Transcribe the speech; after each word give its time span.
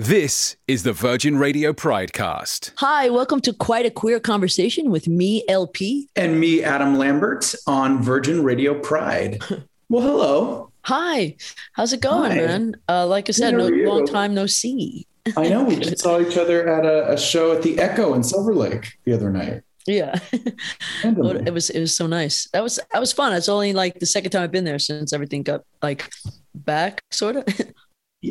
This 0.00 0.54
is 0.68 0.84
the 0.84 0.92
Virgin 0.92 1.38
Radio 1.38 1.72
Pridecast. 1.72 2.70
Hi, 2.76 3.10
welcome 3.10 3.40
to 3.40 3.52
Quite 3.52 3.84
a 3.84 3.90
Queer 3.90 4.20
Conversation 4.20 4.92
with 4.92 5.08
me, 5.08 5.42
LP. 5.48 6.08
And 6.14 6.38
me, 6.38 6.62
Adam 6.62 6.96
Lambert, 6.96 7.52
on 7.66 8.00
Virgin 8.00 8.44
Radio 8.44 8.78
Pride. 8.78 9.42
well, 9.88 10.02
hello. 10.02 10.70
Hi, 10.84 11.34
how's 11.72 11.92
it 11.92 12.00
going, 12.00 12.30
Hi. 12.30 12.36
man? 12.36 12.76
Uh, 12.88 13.08
like 13.08 13.28
I 13.28 13.32
said, 13.32 13.54
no 13.54 13.64
how 13.64 13.66
are 13.66 13.74
you? 13.74 13.88
long 13.88 14.06
time 14.06 14.34
no 14.34 14.46
see. 14.46 15.04
I 15.36 15.48
know 15.48 15.64
we 15.64 15.74
just 15.74 15.98
saw 16.04 16.20
each 16.20 16.36
other 16.36 16.68
at 16.68 16.86
a, 16.86 17.14
a 17.14 17.18
show 17.18 17.50
at 17.50 17.62
the 17.62 17.80
Echo 17.80 18.14
in 18.14 18.22
Silver 18.22 18.54
Lake 18.54 18.92
the 19.04 19.12
other 19.14 19.32
night. 19.32 19.64
Yeah, 19.84 20.16
Randomly. 21.02 21.42
it 21.44 21.52
was 21.52 21.70
it 21.70 21.80
was 21.80 21.96
so 21.96 22.06
nice. 22.06 22.48
That 22.52 22.62
was 22.62 22.78
that 22.92 23.00
was 23.00 23.12
fun. 23.12 23.32
It's 23.32 23.48
only 23.48 23.72
like 23.72 23.98
the 23.98 24.06
second 24.06 24.30
time 24.30 24.44
I've 24.44 24.52
been 24.52 24.62
there 24.62 24.78
since 24.78 25.12
everything 25.12 25.42
got 25.42 25.62
like 25.82 26.08
back, 26.54 27.02
sort 27.10 27.34
of. 27.34 27.44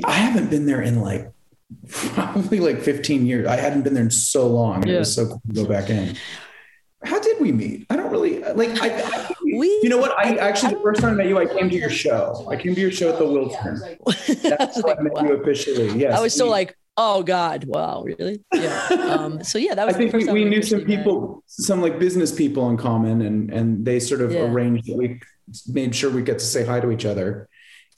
I 0.05 0.13
haven't 0.13 0.49
been 0.49 0.65
there 0.65 0.81
in 0.81 1.01
like 1.01 1.29
probably 1.89 2.59
like 2.59 2.81
15 2.81 3.25
years. 3.25 3.47
I 3.47 3.57
hadn't 3.57 3.83
been 3.83 3.93
there 3.93 4.03
in 4.03 4.11
so 4.11 4.47
long. 4.47 4.87
It 4.87 4.97
was 4.97 5.13
so 5.13 5.27
cool 5.27 5.41
to 5.47 5.53
go 5.53 5.65
back 5.65 5.89
in. 5.89 6.15
How 7.03 7.19
did 7.19 7.39
we 7.39 7.51
meet? 7.51 7.85
I 7.89 7.95
don't 7.95 8.11
really 8.11 8.39
like. 8.41 8.81
I, 8.81 8.89
I 8.89 9.33
We, 9.57 9.67
you 9.81 9.89
know 9.89 9.97
what? 9.97 10.17
I 10.19 10.35
actually 10.35 10.75
the 10.75 10.81
first 10.81 10.99
time 11.01 11.13
I 11.13 11.15
met 11.15 11.27
you, 11.27 11.39
I 11.39 11.45
came 11.45 11.69
to 11.69 11.75
your 11.75 11.89
show. 11.89 12.45
I 12.49 12.57
came 12.57 12.75
to 12.75 12.81
your 12.81 12.91
show 12.91 13.09
at 13.09 13.17
the 13.17 13.23
Wiltern. 13.23 13.81
I 14.07 14.49
That's 14.49 14.75
was 14.75 14.83
how 14.83 14.89
like, 14.89 14.99
I 14.99 15.01
met 15.01 15.13
wow. 15.13 15.23
you 15.23 15.33
officially. 15.41 15.97
Yes, 15.97 16.17
I 16.17 16.21
was 16.21 16.33
still 16.33 16.49
like, 16.49 16.77
oh 16.97 17.23
god, 17.23 17.63
wow, 17.63 18.03
really? 18.03 18.43
Yeah. 18.53 18.87
Um. 18.89 19.43
So 19.43 19.57
yeah, 19.57 19.73
that 19.73 19.83
I 19.83 19.85
was. 19.85 19.95
the 19.95 19.99
think 19.99 20.13
we, 20.13 20.25
time 20.25 20.33
we 20.33 20.43
knew 20.43 20.57
officially 20.59 20.81
some 20.81 20.89
met. 20.89 20.97
people, 20.97 21.43
some 21.45 21.81
like 21.81 21.97
business 21.97 22.31
people 22.31 22.69
in 22.69 22.77
common, 22.77 23.21
and 23.21 23.49
and 23.51 23.85
they 23.85 23.99
sort 23.99 24.21
of 24.21 24.31
Yeah. 24.33 24.41
arranged 24.41 24.87
that 24.87 24.97
we 24.97 25.21
made 25.69 25.95
sure 25.95 26.11
we 26.11 26.21
get 26.23 26.39
to 26.39 26.45
say 26.45 26.65
hi 26.65 26.79
to 26.81 26.91
each 26.91 27.05
other. 27.05 27.47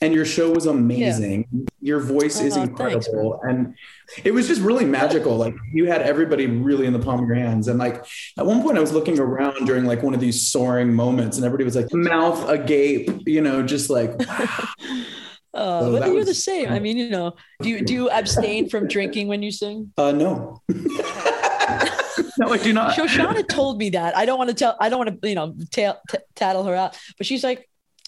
And 0.02 0.14
your 0.14 0.24
show 0.24 0.50
was 0.52 0.66
amazing. 0.66 1.68
Your 1.82 2.00
voice 2.00 2.40
is 2.40 2.56
Oh, 2.56 2.62
incredible, 2.64 3.42
and 3.44 3.76
it 4.24 4.34
was 4.34 4.48
just 4.48 4.62
really 4.62 4.86
magical. 4.86 5.36
Like 5.36 5.54
you 5.74 5.88
had 5.88 6.02
everybody 6.02 6.48
really 6.48 6.86
in 6.86 6.94
the 6.94 7.00
palm 7.00 7.22
of 7.22 7.28
your 7.28 7.36
hands. 7.36 7.68
And 7.68 7.78
like 7.78 8.06
at 8.38 8.46
one 8.46 8.62
point, 8.64 8.78
I 8.78 8.82
was 8.82 8.94
looking 8.94 9.20
around 9.20 9.66
during 9.66 9.84
like 9.86 10.02
one 10.02 10.14
of 10.14 10.22
these 10.22 10.50
soaring 10.50 10.94
moments, 10.94 11.36
and 11.36 11.46
everybody 11.46 11.66
was 11.66 11.76
like 11.76 11.94
mouth 11.94 12.48
agape, 12.48 13.28
you 13.28 13.42
know, 13.42 13.62
just 13.62 13.90
like 13.90 14.18
wow. 14.20 14.68
Uh, 15.52 15.82
so 15.82 15.92
but 16.00 16.06
you're 16.06 16.24
the 16.24 16.30
was- 16.30 16.44
same. 16.44 16.70
I 16.70 16.80
mean, 16.80 16.96
you 16.96 17.10
know, 17.10 17.36
do 17.62 17.70
you 17.70 17.82
do 17.84 17.92
you 17.92 18.10
abstain 18.10 18.70
from 18.70 18.88
drinking 18.88 19.28
when 19.28 19.42
you 19.42 19.52
sing? 19.52 19.92
uh, 19.98 20.12
no, 20.12 20.62
no, 20.70 22.50
I 22.54 22.58
do 22.62 22.72
not. 22.72 22.96
Shoshana 22.96 23.48
told 23.48 23.80
me 23.80 23.90
that. 23.92 24.16
I 24.16 24.26
don't 24.26 24.38
want 24.38 24.50
to 24.52 24.56
tell. 24.56 24.78
I 24.80 24.90
don't 24.90 25.00
want 25.00 25.22
to, 25.22 25.28
you 25.28 25.36
know, 25.36 25.56
tail, 25.72 25.98
t- 26.10 26.20
tattle 26.36 26.64
her 26.66 26.76
out. 26.76 26.98
But 27.18 27.26
she's 27.26 27.44
like, 27.44 27.68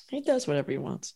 he 0.10 0.22
does 0.22 0.48
whatever 0.48 0.72
he 0.72 0.78
wants. 0.78 1.16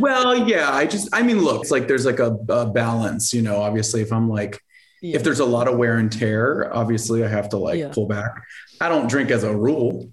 Well, 0.00 0.48
yeah, 0.48 0.72
I 0.72 0.86
just, 0.86 1.08
I 1.12 1.22
mean, 1.22 1.40
look, 1.42 1.62
it's 1.62 1.70
like 1.70 1.88
there's 1.88 2.06
like 2.06 2.18
a, 2.20 2.36
a 2.48 2.66
balance, 2.66 3.32
you 3.34 3.42
know. 3.42 3.56
Obviously, 3.60 4.00
if 4.00 4.12
I'm 4.12 4.28
like, 4.28 4.60
Yeah. 5.02 5.16
if 5.16 5.24
there's 5.24 5.40
a 5.40 5.44
lot 5.44 5.68
of 5.68 5.76
wear 5.76 5.96
and 5.98 6.10
tear, 6.10 6.72
obviously 6.74 7.24
I 7.24 7.28
have 7.28 7.48
to 7.50 7.58
like 7.58 7.78
Yeah. 7.78 7.90
pull 7.92 8.06
back. 8.06 8.32
I 8.80 8.88
don't 8.88 9.08
drink 9.08 9.30
as 9.30 9.44
a 9.44 9.54
rule, 9.56 10.10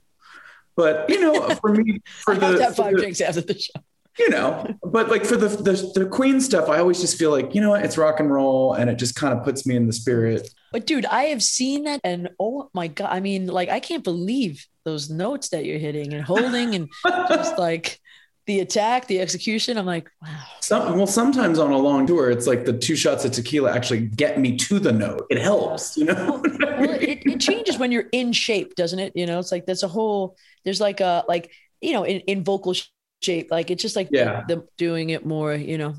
but 0.75 1.09
you 1.09 1.21
know, 1.21 1.49
for 1.55 1.73
me, 1.73 1.99
for 2.05 2.33
have 2.33 2.41
the, 2.41 2.57
to 2.57 2.63
have 2.63 2.75
for 2.75 2.83
five 2.83 2.94
the- 2.94 2.99
drinks 2.99 3.21
after 3.21 3.41
the 3.41 3.57
show. 3.57 3.73
you 4.19 4.29
know, 4.29 4.67
but 4.83 5.09
like 5.09 5.25
for 5.25 5.35
the, 5.38 5.47
the 5.47 5.91
the 6.01 6.05
Queen 6.05 6.39
stuff, 6.39 6.69
I 6.69 6.77
always 6.79 7.01
just 7.01 7.17
feel 7.17 7.31
like 7.31 7.55
you 7.55 7.61
know 7.61 7.71
what, 7.71 7.83
it's 7.85 7.97
rock 7.97 8.19
and 8.19 8.31
roll, 8.31 8.73
and 8.73 8.89
it 8.89 8.95
just 8.97 9.16
kind 9.16 9.38
of 9.38 9.44
puts 9.44 9.66
me 9.66 9.75
in 9.75 9.88
the 9.88 9.94
spirit. 9.94 10.49
But 10.71 10.85
dude, 10.88 11.05
I 11.05 11.23
have 11.25 11.41
seen 11.44 11.83
that, 11.85 11.99
and 12.03 12.29
oh 12.39 12.69
my 12.73 12.88
god, 12.88 13.09
I 13.11 13.19
mean, 13.21 13.47
like, 13.47 13.69
I 13.69 13.79
can't 13.79 14.03
believe 14.03 14.66
those 14.85 15.09
notes 15.09 15.49
that 15.49 15.66
you're 15.66 15.79
hitting 15.79 16.13
and 16.13 16.23
holding, 16.23 16.75
and 16.75 16.89
just 17.29 17.57
like 17.57 17.99
the 18.45 18.59
attack, 18.59 19.08
the 19.08 19.19
execution. 19.22 19.77
I'm 19.77 19.86
like, 19.86 20.09
wow. 20.22 20.39
Some, 20.59 20.97
well, 20.97 21.08
sometimes 21.08 21.59
on 21.59 21.72
a 21.72 21.77
long 21.77 22.05
tour, 22.05 22.30
it's 22.30 22.45
like 22.47 22.66
the 22.66 22.73
two 22.77 22.95
shots 22.95 23.23
of 23.23 23.31
tequila 23.31 23.72
actually 23.72 24.02
get 24.08 24.39
me 24.39 24.58
to 24.58 24.80
the 24.80 24.91
note. 24.91 25.25
It 25.30 25.38
helps, 25.38 25.95
you 25.97 26.05
know. 26.05 26.41
Well, 26.44 26.91
it, 26.91 27.25
it 27.25 27.39
changes 27.39 27.77
when 27.77 27.91
you're 27.91 28.09
in 28.11 28.33
shape, 28.33 28.75
doesn't 28.75 29.00
it? 29.00 29.13
You 29.16 29.25
know, 29.25 29.39
it's 29.39 29.52
like 29.52 29.66
there's 29.66 29.83
a 29.83 29.88
whole, 29.88 30.35
there's 30.66 30.81
like 30.81 31.00
a 31.00 31.23
like 31.28 31.51
you 31.81 31.94
know, 31.94 32.03
in, 32.03 32.19
in 32.22 32.44
vocal 32.44 32.73
shape, 33.22 33.50
like 33.51 33.69
it's 33.72 33.81
just 33.81 33.95
like 33.95 34.09
Yeah. 34.12 34.44
them 34.47 34.67
doing 34.78 35.12
it 35.12 35.25
more. 35.25 35.53
You 35.53 35.78
know, 35.78 35.96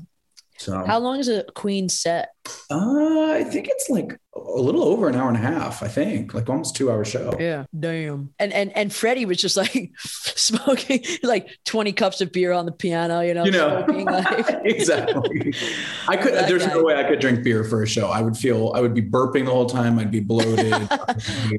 so 0.57 0.83
how 0.85 0.99
long 0.99 1.19
is 1.19 1.27
a 1.29 1.43
Queen 1.55 1.89
set? 1.89 2.29
Uh, 2.69 3.31
I 3.31 3.43
think 3.43 3.67
it's 3.69 3.89
like 3.89 4.17
a 4.35 4.59
little 4.61 4.83
over 4.83 5.07
an 5.07 5.15
hour 5.15 5.27
and 5.29 5.37
a 5.37 5.39
half. 5.39 5.81
I 5.81 5.87
think 5.87 6.33
like 6.33 6.49
almost 6.49 6.75
two 6.75 6.91
hour 6.91 7.05
show. 7.05 7.33
Yeah, 7.39 7.65
damn. 7.77 8.33
And 8.39 8.51
and 8.53 8.75
and 8.75 8.93
Freddie 8.93 9.25
was 9.25 9.37
just 9.37 9.55
like 9.57 9.91
smoking 9.97 11.03
like 11.23 11.49
20 11.65 11.93
cups 11.93 12.21
of 12.21 12.31
beer 12.31 12.51
on 12.51 12.65
the 12.65 12.71
piano, 12.71 13.21
you 13.21 13.33
know, 13.33 13.45
You 13.45 13.51
know. 13.51 13.83
smoking 13.85 14.05
like 14.05 14.45
exactly. 14.65 15.53
I 16.07 16.17
could. 16.17 16.33
That 16.33 16.47
there's 16.47 16.65
guy. 16.65 16.73
no 16.73 16.83
way 16.83 16.95
I 16.95 17.03
could 17.03 17.19
drink 17.19 17.43
beer 17.43 17.63
for 17.63 17.81
a 17.83 17.87
show. 17.87 18.07
I 18.09 18.21
would 18.21 18.35
feel. 18.37 18.73
I 18.75 18.81
would 18.81 18.93
be 18.93 19.01
burping 19.01 19.45
the 19.45 19.51
whole 19.51 19.67
time. 19.67 19.97
I'd 19.97 20.11
be 20.11 20.19
bloated. 20.19 20.73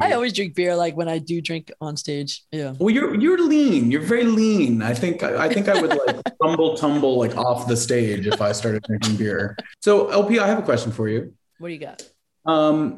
I 0.00 0.12
always 0.12 0.32
drink 0.32 0.54
beer 0.54 0.76
like 0.76 0.97
when 0.97 1.08
I 1.08 1.18
do 1.18 1.41
drink 1.41 1.72
on 1.80 1.97
stage. 1.97 2.44
Yeah. 2.53 2.74
well, 2.78 2.91
you're 2.91 3.14
you're 3.14 3.42
lean. 3.42 3.91
You're 3.91 4.03
very 4.03 4.24
lean. 4.24 4.82
I 4.82 4.94
think. 4.94 5.22
I 5.22 5.48
think 5.48 5.68
I 5.68 5.80
would 5.80 5.91
like 5.91 6.22
tumble, 6.42 6.76
tumble 6.76 7.18
like 7.18 7.36
off 7.36 7.66
the 7.66 7.76
stage 7.76 8.26
if 8.26 8.41
I 8.42 8.53
started 8.53 8.82
drinking 8.82 9.16
beer. 9.16 9.56
So 9.80 10.08
LP, 10.10 10.38
I 10.38 10.47
have 10.47 10.58
a 10.58 10.62
question 10.62 10.75
for 10.84 11.09
you. 11.09 11.34
What 11.59 11.69
do 11.69 11.75
you 11.75 11.81
got? 11.81 12.03
Um, 12.44 12.97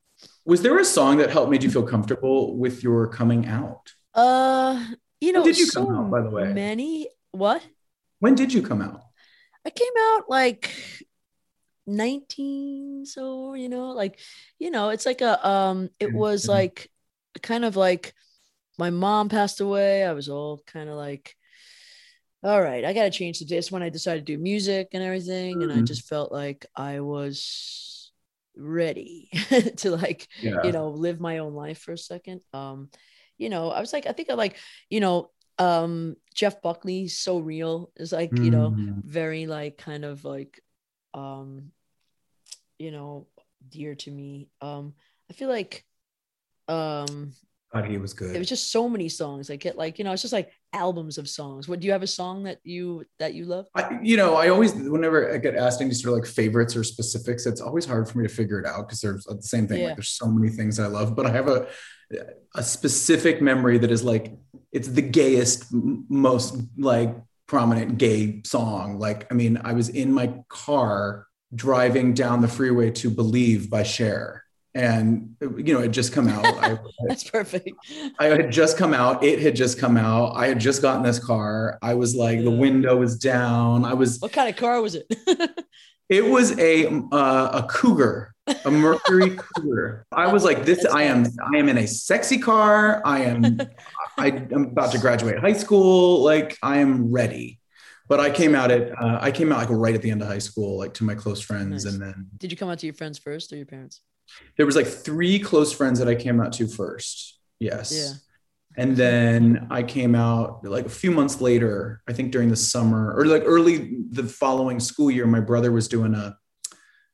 was 0.44 0.62
there 0.62 0.78
a 0.78 0.84
song 0.84 1.18
that 1.18 1.30
helped 1.30 1.50
made 1.50 1.62
you 1.62 1.70
feel 1.70 1.82
comfortable 1.84 2.56
with 2.56 2.82
your 2.82 3.08
coming 3.08 3.46
out? 3.46 3.92
Uh, 4.14 4.84
you 5.20 5.32
know, 5.32 5.42
When 5.42 5.52
did 5.52 5.58
you 5.58 5.70
come 5.70 5.94
out, 5.94 6.10
by 6.10 6.20
the 6.20 6.30
way? 6.30 6.52
Many 6.52 7.08
what? 7.32 7.62
When 8.20 8.34
did 8.34 8.52
you 8.52 8.62
come 8.62 8.82
out? 8.82 9.00
I 9.66 9.70
came 9.70 9.92
out 9.98 10.24
like 10.28 10.70
19 11.86 13.04
so 13.04 13.52
you 13.54 13.68
know 13.68 13.90
like 13.90 14.18
you 14.58 14.70
know 14.70 14.88
it's 14.88 15.04
like 15.04 15.20
a 15.20 15.46
um 15.46 15.90
it 16.00 16.12
was 16.14 16.44
Mhm. 16.44 16.48
like 16.48 16.90
kind 17.42 17.64
of 17.64 17.76
like 17.76 18.14
my 18.78 18.88
mom 18.90 19.28
passed 19.28 19.60
away 19.60 20.02
i 20.04 20.12
was 20.12 20.28
all 20.30 20.62
kind 20.66 20.88
of 20.88 20.96
like 20.96 21.36
all 22.44 22.60
right 22.62 22.84
i 22.84 22.92
gotta 22.92 23.10
change 23.10 23.38
the 23.38 23.44
this 23.46 23.72
when 23.72 23.82
i 23.82 23.88
decided 23.88 24.26
to 24.26 24.36
do 24.36 24.42
music 24.42 24.88
and 24.92 25.02
everything 25.02 25.62
and 25.62 25.72
i 25.72 25.76
Mhm. 25.76 25.86
just 25.86 26.08
felt 26.08 26.30
like 26.32 26.66
i 26.76 27.00
was 27.00 28.12
ready 28.56 29.30
to 29.76 29.90
like 29.90 30.28
Yeah. 30.40 30.62
you 30.64 30.72
know 30.72 30.90
live 30.90 31.20
my 31.20 31.38
own 31.38 31.54
life 31.54 31.78
for 31.78 31.92
a 31.92 31.98
second 31.98 32.40
um 32.52 32.88
you 33.38 33.48
know 33.48 33.70
i 33.70 33.80
was 33.80 33.92
like 33.92 34.06
i 34.06 34.12
think 34.12 34.30
i 34.30 34.34
like 34.34 34.56
you 34.90 35.00
know 35.00 35.30
um 35.58 36.16
jeff 36.34 36.60
buckley 36.62 37.08
so 37.08 37.38
real 37.38 37.90
is 37.96 38.12
like 38.12 38.42
you 38.42 38.50
know 38.50 38.70
Mm. 38.70 39.02
very 39.04 39.46
like 39.46 39.78
kind 39.78 40.04
of 40.04 40.24
like 40.24 40.60
um 41.14 41.72
you 42.78 42.90
know 42.90 43.26
dear 43.68 43.94
to 43.94 44.10
me 44.10 44.48
um 44.60 44.94
i 45.30 45.32
feel 45.32 45.48
like 45.48 45.84
um 46.68 47.32
God, 47.74 47.84
he 47.86 47.98
was 47.98 48.14
good. 48.14 48.34
it 48.34 48.38
was 48.38 48.48
just 48.48 48.70
so 48.70 48.88
many 48.88 49.08
songs 49.08 49.50
i 49.50 49.56
get 49.56 49.76
like 49.76 49.98
you 49.98 50.04
know 50.04 50.12
it's 50.12 50.22
just 50.22 50.32
like 50.32 50.52
albums 50.72 51.18
of 51.18 51.28
songs 51.28 51.68
what 51.68 51.80
do 51.80 51.86
you 51.86 51.92
have 51.92 52.02
a 52.02 52.06
song 52.06 52.44
that 52.44 52.58
you 52.64 53.04
that 53.18 53.34
you 53.34 53.44
love 53.44 53.66
I, 53.74 53.98
you 54.02 54.16
know, 54.16 54.34
I 54.34 54.48
always, 54.48 54.74
whenever 54.74 55.32
I 55.32 55.38
get 55.38 55.54
asked 55.56 55.80
any 55.80 55.92
sort 55.92 56.12
of 56.16 56.24
like 56.24 56.32
favorites 56.32 56.76
or 56.76 56.84
specifics, 56.84 57.46
it's 57.46 57.60
always 57.60 57.84
hard 57.84 58.08
for 58.08 58.18
me 58.18 58.26
to 58.26 58.32
figure 58.32 58.58
it 58.60 58.66
out 58.66 58.86
because 58.86 59.00
there's 59.00 59.24
the 59.24 59.40
same 59.42 59.66
thing. 59.66 59.80
Yeah. 59.80 59.88
Like 59.88 59.96
there's 59.96 60.10
so 60.10 60.26
many 60.26 60.50
things 60.52 60.78
I 60.78 60.86
love, 60.86 61.14
but 61.14 61.26
I 61.26 61.30
have 61.30 61.48
a 61.48 61.66
a 62.54 62.62
specific 62.62 63.40
memory 63.42 63.78
that 63.78 63.90
is 63.90 64.04
like 64.04 64.36
it's 64.72 64.88
the 64.88 65.02
gayest, 65.02 65.66
most 65.72 66.56
like 66.76 67.16
prominent 67.46 67.98
gay 67.98 68.42
song. 68.44 68.98
Like, 68.98 69.30
I 69.30 69.34
mean, 69.34 69.60
I 69.64 69.72
was 69.72 69.88
in 69.88 70.12
my 70.12 70.34
car 70.48 71.26
driving 71.54 72.14
down 72.14 72.40
the 72.40 72.48
freeway 72.48 72.90
to 72.90 73.10
"Believe" 73.10 73.70
by 73.70 73.82
Cher, 73.82 74.43
and 74.74 75.36
you 75.40 75.72
know, 75.72 75.80
it 75.80 75.88
just 75.88 76.12
come 76.12 76.28
out. 76.28 76.44
I, 76.44 76.78
that's 77.06 77.24
perfect 77.24 77.70
I 78.18 78.26
had 78.26 78.50
just 78.50 78.76
come 78.76 78.92
out. 78.92 79.22
It 79.22 79.40
had 79.40 79.54
just 79.54 79.78
come 79.78 79.96
out. 79.96 80.36
I 80.36 80.48
had 80.48 80.58
just 80.58 80.82
gotten 80.82 81.02
this 81.02 81.18
car. 81.18 81.78
I 81.80 81.94
was 81.94 82.14
like, 82.14 82.42
the 82.42 82.50
window 82.50 82.96
was 82.96 83.16
down. 83.16 83.84
I 83.84 83.94
was. 83.94 84.18
what 84.18 84.32
kind 84.32 84.48
of 84.48 84.56
car 84.56 84.80
was 84.82 84.96
it 84.96 85.06
It 86.10 86.24
was 86.24 86.58
a 86.58 86.86
uh, 86.86 87.62
a 87.62 87.66
Cougar, 87.68 88.34
a 88.46 88.70
Mercury 88.70 89.30
Cougar. 89.56 90.06
I 90.12 90.30
was 90.30 90.44
like, 90.44 90.66
this. 90.66 90.82
That's 90.82 90.94
I 90.94 91.04
am. 91.04 91.24
I 91.54 91.56
am 91.56 91.68
in 91.70 91.78
a 91.78 91.86
sexy 91.86 92.38
car. 92.38 93.00
I 93.06 93.22
am. 93.22 93.58
I, 94.18 94.28
am 94.28 94.64
about 94.64 94.92
to 94.92 94.98
graduate 94.98 95.38
high 95.38 95.54
school. 95.54 96.22
Like 96.22 96.58
I 96.62 96.78
am 96.78 97.10
ready. 97.10 97.58
But 98.06 98.20
I 98.20 98.28
came 98.28 98.54
out 98.54 98.70
at. 98.70 98.90
Uh, 98.90 99.18
I 99.18 99.30
came 99.30 99.50
out 99.50 99.60
like 99.60 99.70
right 99.70 99.94
at 99.94 100.02
the 100.02 100.10
end 100.10 100.20
of 100.20 100.28
high 100.28 100.40
school, 100.40 100.76
like 100.76 100.92
to 100.94 101.04
my 101.04 101.14
close 101.14 101.40
friends, 101.40 101.86
Nice. 101.86 101.94
and 101.94 102.02
then 102.02 102.26
did 102.36 102.50
you 102.50 102.58
come 102.58 102.68
out 102.68 102.80
to 102.80 102.86
your 102.86 102.94
friends 102.94 103.18
first 103.18 103.50
or 103.50 103.56
your 103.56 103.64
parents 103.64 104.02
there 104.56 104.66
was 104.66 104.76
like 104.76 104.86
three 104.86 105.38
close 105.38 105.72
friends 105.72 105.98
that 105.98 106.08
I 106.08 106.14
came 106.14 106.40
out 106.40 106.52
to 106.54 106.66
first. 106.66 107.38
Yes. 107.58 107.92
Yeah. 107.92 108.12
And 108.76 108.96
then 108.96 109.68
I 109.70 109.82
came 109.82 110.14
out 110.14 110.64
like 110.64 110.86
a 110.86 110.90
few 110.90 111.12
months 111.12 111.40
later, 111.40 112.02
I 112.08 112.12
think 112.12 112.32
during 112.32 112.48
the 112.48 112.56
summer 112.56 113.14
or 113.16 113.24
like 113.26 113.44
early 113.46 113.98
the 114.10 114.24
following 114.24 114.80
school 114.80 115.10
year, 115.10 115.26
my 115.26 115.40
brother 115.40 115.70
was 115.70 115.86
doing 115.86 116.14
a 116.14 116.36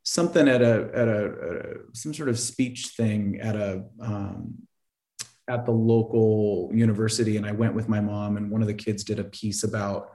something 0.02 0.48
at 0.48 0.62
a 0.62 0.90
at 0.94 1.08
a, 1.08 1.24
at 1.24 1.56
a 1.56 1.74
some 1.92 2.14
sort 2.14 2.30
of 2.30 2.38
speech 2.38 2.88
thing 2.96 3.38
at 3.40 3.56
a 3.56 3.84
um, 4.00 4.54
at 5.48 5.66
the 5.66 5.72
local 5.72 6.70
university, 6.72 7.36
and 7.36 7.44
I 7.44 7.52
went 7.52 7.74
with 7.74 7.88
my 7.88 8.00
mom, 8.00 8.36
and 8.36 8.50
one 8.50 8.62
of 8.62 8.68
the 8.68 8.74
kids 8.74 9.04
did 9.04 9.18
a 9.18 9.24
piece 9.24 9.64
about 9.64 10.12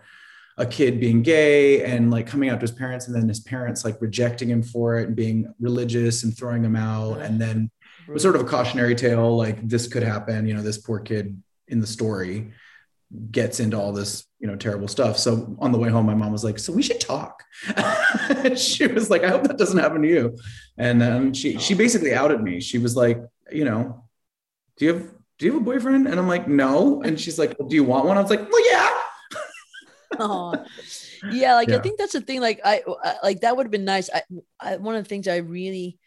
a 0.57 0.65
kid 0.65 0.99
being 0.99 1.21
gay 1.21 1.83
and 1.83 2.11
like 2.11 2.27
coming 2.27 2.49
out 2.49 2.55
to 2.55 2.61
his 2.61 2.71
parents 2.71 3.07
and 3.07 3.15
then 3.15 3.27
his 3.27 3.41
parents 3.41 3.83
like 3.83 4.01
rejecting 4.01 4.49
him 4.49 4.63
for 4.63 4.97
it 4.97 5.07
and 5.07 5.15
being 5.15 5.53
religious 5.59 6.23
and 6.23 6.37
throwing 6.37 6.63
him 6.63 6.75
out. 6.75 7.19
And 7.19 7.39
then 7.39 7.69
it 8.07 8.11
was 8.11 8.23
sort 8.23 8.35
of 8.35 8.41
a 8.41 8.45
cautionary 8.45 8.95
tale 8.95 9.35
like 9.35 9.67
this 9.67 9.87
could 9.87 10.03
happen 10.03 10.47
you 10.47 10.53
know 10.53 10.61
this 10.61 10.77
poor 10.77 10.99
kid 10.99 11.41
in 11.67 11.79
the 11.79 11.87
story 11.87 12.51
gets 13.31 13.59
into 13.59 13.77
all 13.77 13.91
this 13.91 14.25
you 14.39 14.47
know 14.47 14.55
terrible 14.55 14.87
stuff. 14.87 15.17
So 15.17 15.55
on 15.59 15.71
the 15.71 15.77
way 15.77 15.89
home 15.89 16.05
my 16.05 16.13
mom 16.13 16.31
was 16.31 16.43
like 16.43 16.59
so 16.59 16.71
we 16.71 16.81
should 16.81 17.01
talk. 17.01 17.43
She 18.55 18.85
was 18.85 19.09
like 19.09 19.23
i 19.23 19.29
hope 19.29 19.43
that 19.43 19.57
doesn't 19.57 19.79
happen 19.79 20.01
to 20.03 20.07
you. 20.07 20.37
And 20.77 21.01
then 21.01 21.33
she 21.33 21.57
she 21.57 21.73
oh. 21.73 21.77
basically 21.77 22.13
outed 22.13 22.41
me. 22.41 22.61
She 22.61 22.77
was 22.77 22.95
like 22.95 23.19
you 23.51 23.65
know 23.65 24.05
do 24.77 24.85
you 24.85 24.93
have 24.93 25.11
do 25.37 25.45
you 25.45 25.53
have 25.53 25.61
a 25.61 25.65
boyfriend? 25.65 26.07
And 26.07 26.19
i'm 26.19 26.27
like 26.27 26.47
no. 26.47 27.01
And 27.01 27.19
she's 27.19 27.37
like 27.37 27.57
well, 27.59 27.67
do 27.67 27.75
you 27.75 27.83
want 27.83 28.05
one? 28.05 28.17
I 28.17 28.21
was 28.21 28.29
like 28.29 28.49
well 28.49 28.71
yeah 28.71 29.01
oh 30.19 30.59
yeah 31.29 31.55
like 31.55 31.69
Yeah. 31.69 31.77
i 31.77 31.79
think 31.79 31.97
that's 31.97 32.13
the 32.13 32.21
thing 32.21 32.41
like 32.41 32.59
I, 32.63 32.81
I 33.03 33.15
like 33.23 33.41
that 33.41 33.55
would 33.55 33.65
have 33.65 33.71
been 33.71 33.85
nice 33.85 34.09
I, 34.13 34.23
I 34.59 34.77
one 34.77 34.95
of 34.95 35.03
the 35.03 35.09
things 35.09 35.27
i 35.27 35.37
really 35.37 35.97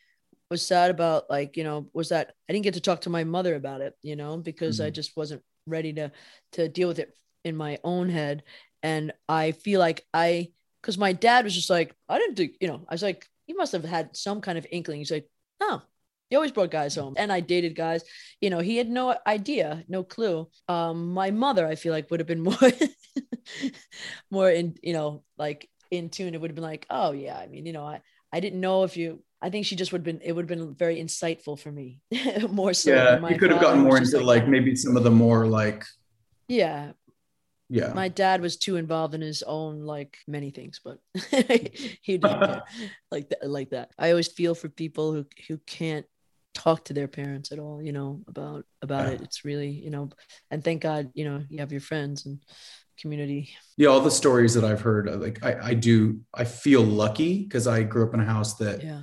was 0.50 0.64
sad 0.66 0.90
about 0.90 1.30
like 1.30 1.56
you 1.56 1.64
know 1.64 1.88
was 1.92 2.10
that 2.10 2.34
i 2.48 2.52
didn't 2.52 2.64
get 2.64 2.74
to 2.74 2.80
talk 2.80 3.02
to 3.02 3.10
my 3.10 3.24
mother 3.24 3.54
about 3.54 3.80
it 3.80 3.94
you 4.02 4.16
know 4.16 4.36
because 4.38 4.80
i 4.80 4.90
Mhm. 4.90 4.92
just 4.92 5.16
wasn't 5.16 5.42
ready 5.66 5.92
to 5.94 6.12
to 6.52 6.68
deal 6.68 6.88
with 6.88 6.98
it 6.98 7.16
in 7.44 7.56
my 7.56 7.78
own 7.84 8.08
head 8.08 8.42
and 8.82 9.12
i 9.28 9.52
feel 9.52 9.80
like 9.80 10.06
i 10.14 10.48
because 10.82 10.98
my 10.98 11.12
dad 11.12 11.44
was 11.44 11.54
just 11.54 11.70
like 11.70 11.94
i 12.08 12.18
didn't 12.18 12.36
do 12.36 12.48
you 12.60 12.68
know 12.68 12.84
i 12.88 12.94
was 12.94 13.02
like 13.02 13.26
he 13.46 13.54
must 13.54 13.72
have 13.72 13.84
had 13.84 14.16
some 14.16 14.40
kind 14.40 14.58
of 14.58 14.66
inkling 14.70 14.98
he's 14.98 15.10
like 15.10 15.28
oh 15.60 15.82
he 16.30 16.36
always 16.36 16.52
brought 16.52 16.70
guys 16.70 16.94
home 16.94 17.14
and 17.16 17.32
i 17.32 17.40
dated 17.40 17.74
guys. 17.74 18.02
You 18.40 18.50
know 18.50 18.60
he 18.60 18.76
had 18.76 18.88
no 18.88 19.16
idea 19.26 19.84
no 19.88 20.04
clue. 20.04 20.48
Um 20.68 21.12
my 21.12 21.30
mother 21.30 21.66
i 21.66 21.74
feel 21.74 21.92
like 21.92 22.10
would 22.10 22.20
have 22.20 22.26
been 22.26 22.40
more 22.50 22.70
more 24.30 24.50
in 24.50 24.76
you 24.82 24.92
know 24.92 25.22
like 25.36 25.68
in 25.90 26.10
tune. 26.10 26.34
It 26.34 26.40
would 26.40 26.50
have 26.50 26.54
been 26.54 26.64
like 26.64 26.86
oh 26.90 27.12
yeah 27.12 27.36
i 27.36 27.46
mean 27.46 27.66
you 27.66 27.72
know 27.72 27.84
i 27.84 28.00
i 28.32 28.40
didn't 28.40 28.60
know 28.60 28.84
if 28.84 28.96
you 28.96 29.22
i 29.40 29.48
think 29.50 29.64
she 29.64 29.76
just 29.76 29.92
would 29.92 30.00
have 30.00 30.04
been 30.04 30.20
it 30.22 30.32
would 30.32 30.48
have 30.48 30.58
been 30.58 30.74
very 30.74 30.96
insightful 31.02 31.58
for 31.58 31.72
me 31.72 32.00
more 32.50 32.74
so 32.74 32.90
yeah 32.90 33.28
you 33.28 33.38
could 33.38 33.50
have 33.50 33.60
gotten 33.60 33.80
more 33.80 33.96
into 33.96 34.20
like 34.20 34.46
maybe 34.46 34.76
some 34.76 34.96
of 34.96 35.04
the 35.04 35.10
more 35.10 35.46
like 35.46 35.84
yeah. 36.48 36.92
Yeah. 37.70 37.92
My 37.92 38.08
dad 38.08 38.40
was 38.40 38.56
too 38.56 38.76
involved 38.76 39.14
in 39.14 39.20
his 39.20 39.42
own 39.42 39.82
like 39.82 40.16
many 40.26 40.50
things 40.50 40.80
but 40.82 40.98
he 42.00 42.16
didn't 42.16 42.62
like 43.10 43.28
that 43.28 43.50
like 43.50 43.70
that. 43.70 43.90
I 43.98 44.10
always 44.10 44.28
feel 44.28 44.54
for 44.54 44.70
people 44.70 45.12
who 45.12 45.26
who 45.46 45.58
can't 45.66 46.06
talk 46.64 46.84
to 46.84 46.92
their 46.94 47.08
parents 47.08 47.52
at 47.52 47.58
all 47.58 47.78
you 47.82 47.92
know 47.92 48.10
about 48.28 48.64
about 48.82 49.06
Yeah. 49.06 49.14
it. 49.14 49.20
It's 49.22 49.44
really 49.44 49.70
you 49.70 49.90
know 49.90 50.10
and 50.50 50.62
thank 50.64 50.82
god 50.82 51.10
you 51.14 51.24
know 51.24 51.38
you 51.48 51.58
have 51.60 51.72
your 51.72 51.80
friends 51.90 52.26
and 52.26 52.40
community. 53.00 53.42
Yeah 53.76 53.90
all 53.90 54.00
the 54.00 54.10
stories 54.10 54.54
that 54.54 54.64
i've 54.64 54.80
heard 54.88 55.04
like 55.20 55.38
i, 55.44 55.70
I 55.70 55.74
do 55.74 55.96
i 56.34 56.44
feel 56.44 56.82
lucky 56.82 57.44
because 57.44 57.66
i 57.68 57.78
grew 57.84 58.04
up 58.06 58.12
in 58.14 58.20
a 58.20 58.24
house 58.34 58.52
that 58.56 58.82
yeah. 58.82 59.02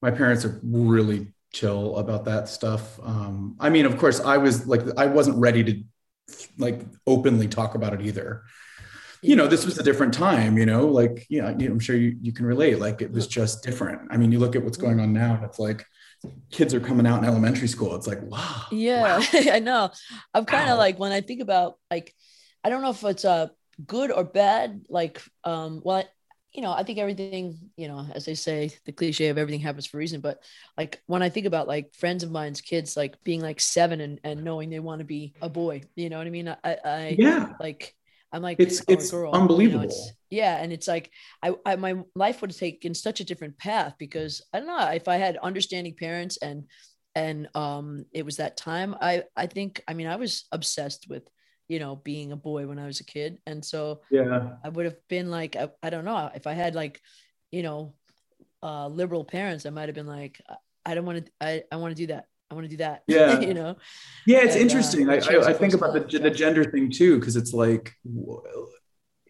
my 0.00 0.12
parents 0.12 0.44
are 0.46 0.60
really 0.62 1.20
chill 1.52 1.96
about 1.96 2.24
that 2.26 2.48
stuff. 2.48 2.84
Um 3.02 3.56
i 3.58 3.68
mean 3.74 3.84
of 3.90 3.94
course 3.98 4.20
i 4.20 4.36
was 4.46 4.66
like 4.72 4.82
i 4.96 5.06
wasn't 5.06 5.38
ready 5.38 5.62
to 5.64 5.72
like 6.58 6.78
openly 7.06 7.48
talk 7.48 7.74
about 7.74 7.92
it 7.94 8.02
either. 8.02 8.42
You 9.22 9.34
know 9.38 9.48
this 9.48 9.64
was 9.64 9.76
a 9.78 9.82
different 9.82 10.14
time 10.14 10.52
you 10.60 10.66
know 10.66 10.86
like 11.00 11.26
yeah 11.28 11.48
you 11.58 11.66
know, 11.66 11.72
i'm 11.74 11.80
sure 11.86 11.96
you, 11.96 12.10
you 12.26 12.32
can 12.32 12.46
relate 12.46 12.78
like 12.78 13.02
it 13.02 13.10
was 13.10 13.26
just 13.26 13.64
different. 13.64 13.98
I 14.12 14.16
mean 14.18 14.30
you 14.32 14.38
look 14.38 14.54
at 14.56 14.62
what's 14.64 14.76
going 14.84 15.00
on 15.00 15.12
now 15.12 15.40
it's 15.46 15.58
like 15.58 15.80
kids 16.50 16.74
are 16.74 16.80
coming 16.80 17.06
out 17.06 17.18
in 17.18 17.24
elementary 17.28 17.68
school 17.68 17.94
it's 17.94 18.06
like 18.06 18.20
wow 18.22 18.64
Yeah, 18.70 19.18
wow. 19.18 19.20
I 19.32 19.60
know. 19.60 19.90
I'm 20.34 20.44
kind 20.44 20.68
of 20.68 20.78
like 20.78 20.98
when 20.98 21.12
I 21.12 21.20
think 21.20 21.40
about 21.40 21.78
like, 21.90 22.14
I 22.64 22.70
don't 22.70 22.82
know 22.82 22.90
if 22.90 23.04
it's 23.04 23.24
uh 23.24 23.48
good 23.86 24.10
or 24.10 24.24
bad. 24.24 24.86
Like, 24.88 25.22
um, 25.44 25.80
well, 25.84 26.04
you 26.52 26.62
know, 26.62 26.72
I 26.72 26.82
think 26.82 26.98
everything, 26.98 27.70
you 27.76 27.88
know, 27.88 28.06
as 28.14 28.24
they 28.24 28.34
say, 28.34 28.70
the 28.86 28.92
cliche 28.92 29.28
of 29.28 29.38
everything 29.38 29.60
happens 29.60 29.86
for 29.86 29.98
a 29.98 30.00
reason. 30.00 30.20
But 30.20 30.42
like 30.76 31.02
when 31.06 31.22
I 31.22 31.28
think 31.28 31.46
about 31.46 31.68
like 31.68 31.94
friends 31.94 32.22
of 32.24 32.30
mine's 32.30 32.60
kids, 32.60 32.96
like 32.96 33.22
being 33.24 33.40
like 33.42 33.60
seven 33.60 34.00
and, 34.00 34.20
and 34.24 34.42
knowing 34.42 34.70
they 34.70 34.80
want 34.80 35.00
to 35.00 35.04
be 35.04 35.34
a 35.42 35.48
boy, 35.48 35.82
you 35.94 36.08
know 36.08 36.18
what 36.18 36.26
I 36.26 36.30
mean? 36.30 36.48
I, 36.48 36.56
I 36.64 37.18
yeah 37.18 37.52
like 37.60 37.94
I'm 38.32 38.42
like 38.42 38.58
It's- 38.60 38.80
a 38.80 38.92
it's 38.92 39.10
girl, 39.10 39.26
you 39.28 39.32
know, 39.32 39.40
unbelievable. 39.40 39.84
it's- 39.84 40.12
yeah, 40.30 40.56
and 40.62 40.72
it's 40.72 40.88
like 40.88 41.10
I, 41.42 41.54
I 41.64 41.76
my 41.76 41.94
life 42.14 42.40
would 42.40 42.50
have 42.50 42.58
taken 42.58 42.94
such 42.94 43.20
a 43.20 43.24
different 43.24 43.56
path 43.58 43.94
because 43.98 44.42
I 44.52 44.58
don't 44.58 44.66
know 44.68 44.90
if 44.90 45.06
I 45.08 45.16
had 45.16 45.36
understanding 45.38 45.94
parents 45.98 46.36
and 46.38 46.64
and 47.14 47.48
um 47.54 48.04
it 48.12 48.24
was 48.24 48.36
that 48.38 48.56
time 48.56 48.94
I 49.00 49.24
I 49.36 49.46
think 49.46 49.82
I 49.88 49.94
mean 49.94 50.06
I 50.08 50.16
was 50.16 50.44
obsessed 50.52 51.06
with 51.08 51.22
you 51.68 51.78
know 51.78 51.96
being 51.96 52.32
a 52.32 52.36
boy 52.36 52.66
when 52.66 52.78
I 52.78 52.86
was 52.86 53.00
a 53.00 53.04
kid. 53.04 53.38
And 53.46 53.64
so 53.64 54.02
yeah. 54.10 54.56
I 54.64 54.68
would 54.68 54.84
have 54.84 54.96
been 55.08 55.30
like 55.30 55.56
I, 55.56 55.68
I 55.82 55.90
don't 55.90 56.04
know 56.04 56.30
if 56.34 56.46
I 56.46 56.52
had 56.52 56.74
like 56.74 57.00
you 57.52 57.62
know 57.62 57.94
uh 58.62 58.88
liberal 58.88 59.24
parents 59.24 59.64
I 59.66 59.70
might 59.70 59.88
have 59.88 59.94
been 59.94 60.06
like 60.06 60.40
I, 60.48 60.56
I 60.84 60.94
don't 60.94 61.06
want 61.06 61.24
to 61.26 61.32
I 61.40 61.62
I 61.70 61.76
want 61.76 61.96
to 61.96 62.02
do 62.02 62.08
that 62.08 62.26
I 62.50 62.54
want 62.54 62.64
to 62.64 62.68
do 62.68 62.76
that 62.78 63.02
Yeah. 63.08 63.40
you 63.40 63.54
know 63.54 63.76
Yeah, 64.26 64.38
it's 64.38 64.54
And, 64.54 64.62
uh, 64.62 64.64
interesting. 64.64 65.10
I, 65.10 65.14
I, 65.16 65.48
I 65.48 65.52
think 65.52 65.74
about 65.74 65.92
the, 65.94 66.00
love, 66.00 66.22
the 66.22 66.30
gender 66.30 66.64
thing 66.64 66.90
too, 66.90 67.18
because 67.18 67.36
it's 67.36 67.52
like 67.52 67.92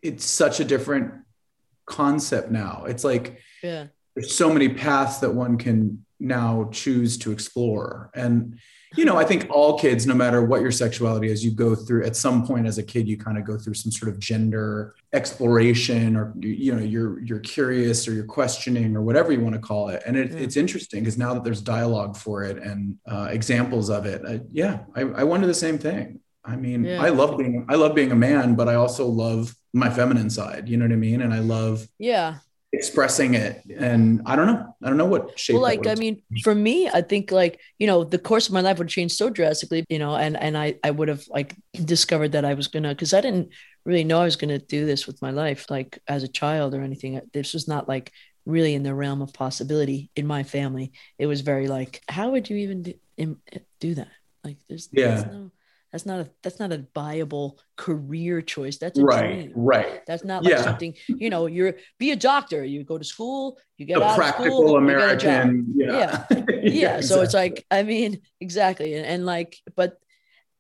it's 0.02 0.24
such 0.24 0.60
a 0.60 0.64
different 0.64 1.14
concept 1.86 2.50
now. 2.50 2.84
It's 2.86 3.04
like 3.04 3.40
yeah 3.62 3.86
there's 4.14 4.34
so 4.34 4.52
many 4.52 4.68
paths 4.70 5.18
that 5.18 5.34
one 5.34 5.58
can 5.58 6.04
now 6.18 6.70
choose 6.72 7.18
to 7.18 7.32
explore. 7.32 8.10
And 8.14 8.58
you 8.94 9.04
know, 9.04 9.16
I 9.16 9.24
think 9.24 9.46
all 9.50 9.78
kids, 9.78 10.06
no 10.06 10.14
matter 10.14 10.42
what 10.44 10.60
your 10.60 10.70
sexuality 10.70 11.28
is, 11.28 11.44
you 11.44 11.50
go 11.50 11.74
through 11.74 12.04
at 12.04 12.14
some 12.14 12.46
point 12.46 12.66
as 12.66 12.78
a 12.78 12.82
kid, 12.82 13.08
you 13.08 13.16
kind 13.16 13.36
of 13.36 13.44
go 13.44 13.58
through 13.58 13.74
some 13.74 13.90
sort 13.90 14.10
of 14.12 14.18
gender 14.20 14.94
exploration, 15.12 16.16
or 16.16 16.32
you 16.40 16.72
know, 16.74 16.80
you're 16.82 17.20
you're 17.20 17.40
curious 17.40 18.06
or 18.06 18.12
you're 18.12 18.24
questioning 18.24 18.96
or 18.96 19.02
whatever 19.02 19.32
you 19.32 19.40
want 19.40 19.54
to 19.54 19.60
call 19.60 19.88
it. 19.88 20.02
And 20.06 20.16
it, 20.16 20.30
Yeah. 20.30 20.38
it's 20.38 20.56
interesting 20.56 21.00
because 21.00 21.18
now 21.18 21.34
that 21.34 21.42
there's 21.44 21.60
dialogue 21.60 22.16
for 22.16 22.44
it 22.44 22.58
and 22.58 22.96
uh, 23.06 23.28
examples 23.30 23.90
of 23.90 24.06
it, 24.06 24.22
I, 24.26 24.40
yeah, 24.52 24.80
I, 24.94 25.00
I 25.02 25.24
wonder 25.24 25.46
the 25.46 25.54
same 25.54 25.78
thing. 25.78 26.20
I 26.44 26.54
mean, 26.56 26.84
Yeah. 26.84 27.02
I 27.02 27.08
love 27.08 27.36
being 27.36 27.66
I 27.68 27.74
love 27.74 27.94
being 27.94 28.12
a 28.12 28.16
man, 28.16 28.54
but 28.54 28.68
I 28.68 28.76
also 28.76 29.06
love 29.06 29.54
my 29.72 29.90
feminine 29.90 30.30
side. 30.30 30.68
You 30.68 30.76
know 30.76 30.84
what 30.84 30.92
I 30.92 30.96
mean? 30.96 31.20
And 31.22 31.34
I 31.34 31.40
love 31.40 31.86
yeah 31.98 32.36
expressing 32.76 33.34
it. 33.34 33.62
And 33.78 34.20
I 34.26 34.36
don't 34.36 34.46
know. 34.46 34.76
I 34.82 34.88
don't 34.88 34.96
know 34.98 35.06
what 35.14 35.38
shape. 35.38 35.54
well 35.54 35.62
like 35.62 35.86
i 35.86 35.94
mean 35.94 36.22
for 36.44 36.54
me 36.54 36.88
i 36.88 37.00
think 37.10 37.32
like 37.32 37.54
you 37.80 37.86
know 37.86 38.04
the 38.04 38.18
course 38.18 38.46
of 38.48 38.52
my 38.52 38.60
life 38.60 38.78
would 38.78 38.88
change 38.96 39.12
so 39.12 39.30
drastically 39.30 39.84
you 39.88 39.98
know 39.98 40.14
and 40.24 40.36
and 40.36 40.56
i 40.64 40.68
i 40.84 40.90
would 40.90 41.08
have 41.08 41.24
like 41.38 41.50
discovered 41.84 42.32
that 42.32 42.44
i 42.44 42.54
was 42.54 42.68
gonna 42.68 42.90
because 42.94 43.12
i 43.14 43.20
didn't 43.20 43.48
really 43.84 44.04
know 44.04 44.20
i 44.20 44.24
was 44.24 44.36
gonna 44.36 44.58
do 44.76 44.84
this 44.86 45.06
with 45.06 45.20
my 45.22 45.30
life 45.30 45.62
like 45.70 45.98
as 46.06 46.22
a 46.22 46.28
child 46.40 46.74
or 46.74 46.82
anything 46.82 47.20
this 47.32 47.52
was 47.54 47.66
not 47.66 47.88
like 47.88 48.12
really 48.44 48.74
in 48.74 48.82
the 48.84 48.94
realm 48.94 49.22
of 49.22 49.32
possibility 49.32 50.10
in 50.14 50.26
my 50.26 50.42
family 50.42 50.92
it 51.18 51.26
was 51.26 51.40
very 51.40 51.66
like 51.68 52.02
how 52.08 52.30
would 52.30 52.48
you 52.50 52.56
even 52.58 52.82
do, 52.82 52.92
do 53.80 53.94
that 53.94 54.12
like 54.44 54.58
there's 54.68 54.88
Yeah. 54.92 55.08
there's 55.08 55.24
no 55.32 55.50
that's 55.96 56.04
not 56.04 56.20
a 56.20 56.30
that's 56.42 56.60
not 56.60 56.72
a 56.72 56.84
viable 56.94 57.58
career 57.76 58.42
choice 58.42 58.76
that's 58.76 58.98
a 58.98 59.02
right, 59.02 59.46
dream. 59.46 59.52
right. 59.54 60.04
That's 60.06 60.24
not 60.24 60.44
like 60.44 60.52
Yeah. 60.52 60.60
something, 60.62 60.92
you 61.08 61.30
know, 61.30 61.46
you're 61.46 61.76
be 61.98 62.10
a 62.10 62.16
doctor, 62.16 62.62
you 62.62 62.84
go 62.84 62.98
to 62.98 63.04
school, 63.04 63.56
you 63.78 63.86
get 63.86 63.98
The 63.98 64.04
out 64.04 64.10
of 64.10 64.16
practical 64.18 64.76
school, 64.76 64.82
you 64.82 64.86
get 64.98 65.10
a 65.10 65.16
job. 65.16 65.48
American. 65.48 65.72
Yeah. 65.74 66.24
Yeah. 66.62 67.00
So 67.08 67.22
it's 67.22 67.32
like, 67.32 67.64
I 67.70 67.82
mean, 67.82 68.20
exactly. 68.42 68.92
And, 68.94 69.06
and 69.06 69.24
like, 69.24 69.56
but, 69.74 69.96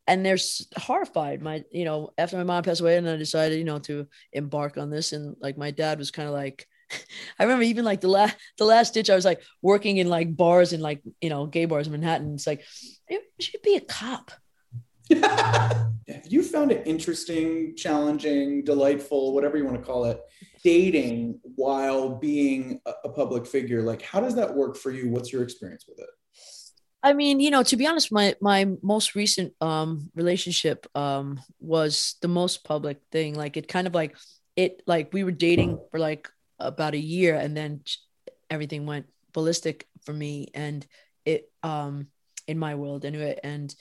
and 0.06 0.24
they're 0.24 0.38
horrified. 0.78 1.42
My, 1.42 1.64
you 1.70 1.84
know, 1.84 2.14
after 2.16 2.38
my 2.38 2.44
mom 2.44 2.62
passed 2.62 2.80
away 2.80 2.96
and 2.96 3.06
I 3.06 3.16
decided, 3.16 3.58
you 3.58 3.64
know, 3.64 3.78
to 3.80 4.06
embark 4.32 4.78
on 4.78 4.88
this. 4.88 5.12
And 5.12 5.36
like, 5.38 5.58
my 5.58 5.70
dad 5.70 5.98
was 5.98 6.10
kind 6.10 6.28
of 6.28 6.34
like, 6.34 6.66
I 7.38 7.42
remember 7.44 7.64
even 7.64 7.84
like 7.84 8.00
the 8.00 8.08
last, 8.08 8.36
the 8.56 8.64
last 8.64 8.94
ditch, 8.94 9.10
I 9.10 9.14
was 9.16 9.26
like 9.26 9.42
working 9.60 9.98
in 9.98 10.08
like 10.08 10.34
bars 10.34 10.72
in 10.72 10.80
like, 10.80 11.02
you 11.20 11.28
know, 11.28 11.44
gay 11.44 11.66
bars 11.66 11.88
in 11.88 11.92
Manhattan. 11.92 12.32
It's 12.34 12.46
like, 12.46 12.64
you 13.10 13.20
should 13.38 13.60
be 13.62 13.76
a 13.76 13.80
cop. 13.80 14.30
Have 16.08 16.26
you 16.28 16.42
found 16.42 16.72
it 16.72 16.86
interesting, 16.86 17.76
challenging, 17.76 18.64
delightful, 18.64 19.34
whatever 19.34 19.56
you 19.56 19.64
want 19.64 19.76
to 19.78 19.82
call 19.82 20.04
it, 20.04 20.20
dating 20.62 21.40
while 21.42 22.16
being 22.16 22.80
a, 22.86 23.08
public 23.08 23.46
figure? 23.46 23.82
Like, 23.82 24.02
how 24.02 24.20
does 24.20 24.34
that 24.36 24.54
work 24.54 24.76
for 24.76 24.90
you? 24.90 25.08
What's 25.08 25.32
your 25.32 25.42
experience 25.42 25.86
with 25.88 25.98
it? 25.98 26.08
I 27.02 27.12
mean, 27.12 27.40
you 27.40 27.50
know, 27.50 27.62
to 27.64 27.76
be 27.76 27.86
honest, 27.86 28.10
my 28.10 28.34
my 28.40 28.66
most 28.82 29.14
recent 29.14 29.52
um 29.60 30.10
relationship 30.14 30.86
um 30.96 31.40
was 31.60 32.16
the 32.20 32.28
most 32.28 32.64
public 32.64 33.00
thing. 33.12 33.34
Like 33.34 33.56
it 33.56 33.68
kind 33.68 33.86
of 33.86 33.94
like 33.94 34.16
it 34.56 34.82
like 34.86 35.12
we 35.12 35.22
were 35.22 35.30
dating 35.30 35.78
for 35.90 36.00
like 36.00 36.28
about 36.58 36.94
a 36.94 36.98
year 36.98 37.36
and 37.36 37.56
then 37.56 37.82
everything 38.50 38.86
went 38.86 39.06
ballistic 39.32 39.86
for 40.04 40.12
me 40.12 40.48
and 40.54 40.86
it 41.24 41.50
um 41.62 42.08
in 42.46 42.58
my 42.58 42.74
world 42.74 43.04
anyway 43.04 43.38
and 43.42 43.74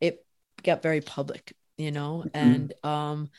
it 0.00 0.25
got 0.66 0.82
very 0.82 1.00
public, 1.00 1.54
you 1.78 1.90
know, 1.90 2.24
and 2.34 2.74
um 2.84 3.30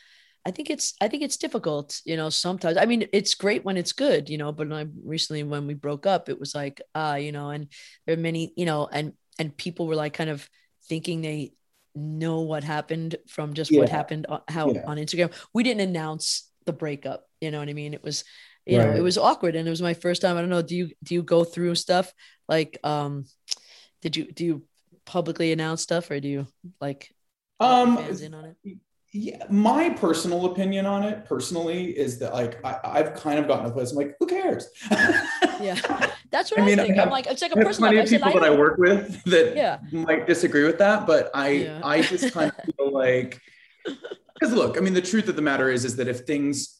I 0.46 0.50
think 0.50 0.70
it's 0.70 0.94
I 1.00 1.08
think 1.08 1.22
it's 1.22 1.36
difficult, 1.36 2.00
you 2.04 2.16
know, 2.16 2.30
sometimes. 2.30 2.78
I 2.78 2.86
mean, 2.86 3.06
it's 3.12 3.34
great 3.34 3.64
when 3.64 3.76
it's 3.76 3.92
good, 3.92 4.30
you 4.30 4.38
know, 4.38 4.50
but 4.50 4.72
I 4.72 4.86
recently 5.04 5.42
when 5.42 5.66
we 5.66 5.74
broke 5.74 6.06
up, 6.06 6.28
it 6.28 6.40
was 6.40 6.54
like, 6.54 6.80
ah, 6.94 7.16
you 7.16 7.32
know, 7.32 7.50
and 7.50 7.68
there 8.06 8.16
are 8.16 8.20
many, 8.20 8.52
you 8.56 8.64
know, 8.64 8.88
and 8.90 9.12
and 9.38 9.56
people 9.56 9.86
were 9.86 9.94
like 9.96 10.14
kind 10.14 10.30
of 10.30 10.48
thinking 10.88 11.20
they 11.20 11.52
know 11.94 12.40
what 12.40 12.64
happened 12.64 13.16
from 13.28 13.52
just 13.54 13.70
what 13.76 13.88
happened 13.88 14.26
on, 14.26 14.40
how 14.48 14.72
Yeah. 14.72 14.84
on 14.86 14.96
Instagram. 14.96 15.32
We 15.52 15.64
didn't 15.64 15.88
announce 15.88 16.50
the 16.64 16.72
breakup. 16.72 17.28
You 17.40 17.50
know 17.50 17.58
what 17.58 17.68
I 17.68 17.74
mean? 17.74 17.92
It 17.92 18.02
was, 18.02 18.24
you 18.64 18.78
right. 18.78 18.88
know, 18.88 18.96
it 18.96 19.02
was 19.02 19.18
awkward 19.18 19.56
and 19.56 19.66
it 19.66 19.70
was 19.70 19.82
my 19.82 19.94
first 19.94 20.22
time. 20.22 20.36
I 20.36 20.40
don't 20.40 20.50
know. 20.50 20.62
Do 20.62 20.76
you, 20.76 20.90
do 21.02 21.14
you 21.14 21.22
go 21.22 21.44
through 21.44 21.74
stuff 21.74 22.12
like, 22.48 22.78
um, 22.84 23.24
did 24.00 24.16
you, 24.16 24.30
do 24.32 24.44
you 24.44 24.62
publicly 25.04 25.52
announce 25.52 25.82
stuff 25.82 26.10
or 26.10 26.20
do 26.20 26.28
you 26.28 26.46
like, 26.80 27.12
um, 27.60 27.96
fans 27.96 28.22
in 28.22 28.34
on 28.34 28.44
it? 28.44 28.78
yeah, 29.12 29.42
my 29.48 29.88
personal 29.88 30.44
opinion 30.46 30.84
on 30.84 31.02
it 31.02 31.24
personally 31.24 31.96
is 31.96 32.18
that 32.18 32.34
like 32.34 32.62
I, 32.64 32.98
have 32.98 33.14
kind 33.14 33.38
of 33.38 33.48
gotten 33.48 33.64
to 33.64 33.70
a 33.70 33.72
place 33.72 33.92
I'm 33.92 33.96
like, 33.96 34.16
who 34.20 34.26
cares? 34.26 34.68
yeah, 34.90 36.10
that's 36.30 36.50
what 36.50 36.60
I, 36.60 36.66
mean, 36.66 36.78
I 36.78 36.84
think. 36.84 36.98
I 36.98 37.04
am 37.04 37.10
like, 37.10 37.26
it's 37.26 37.40
like 37.40 37.52
a 37.52 37.56
personal. 37.56 37.90
Plenty 37.90 38.04
of 38.04 38.08
people 38.10 38.32
that 38.32 38.44
I 38.44 38.54
work 38.54 38.76
with 38.76 39.22
that 39.24 39.56
yeah. 39.56 39.78
might 39.92 40.26
disagree 40.26 40.64
with 40.64 40.78
that, 40.78 41.06
but 41.06 41.30
I 41.32 41.48
yeah. 41.48 41.80
I 41.82 42.02
just 42.02 42.34
kind 42.34 42.52
of 42.52 42.74
feel 42.74 42.92
like 42.92 43.40
because 43.86 44.54
look, 44.54 44.76
I 44.76 44.80
mean, 44.80 44.94
the 44.94 45.02
truth 45.02 45.28
of 45.28 45.36
the 45.36 45.42
matter 45.42 45.70
is 45.70 45.86
is 45.86 45.96
that 45.96 46.08
if 46.08 46.20
things 46.20 46.78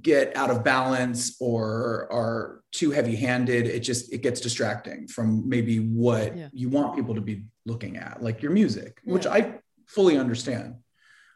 get 0.00 0.36
out 0.36 0.50
of 0.50 0.62
balance 0.62 1.36
or 1.40 2.08
are 2.12 2.62
too 2.70 2.92
heavy-handed, 2.92 3.66
it 3.66 3.80
just 3.80 4.12
it 4.12 4.22
gets 4.22 4.40
distracting 4.40 5.08
from 5.08 5.48
maybe 5.48 5.78
what 5.78 6.36
yeah. 6.36 6.48
you 6.52 6.68
want 6.68 6.94
people 6.94 7.16
to 7.16 7.20
be 7.20 7.46
looking 7.66 7.96
at, 7.96 8.22
like 8.22 8.42
your 8.42 8.52
music, 8.52 9.00
which 9.04 9.26
I 9.26 9.58
fully 9.94 10.18
understand. 10.18 10.76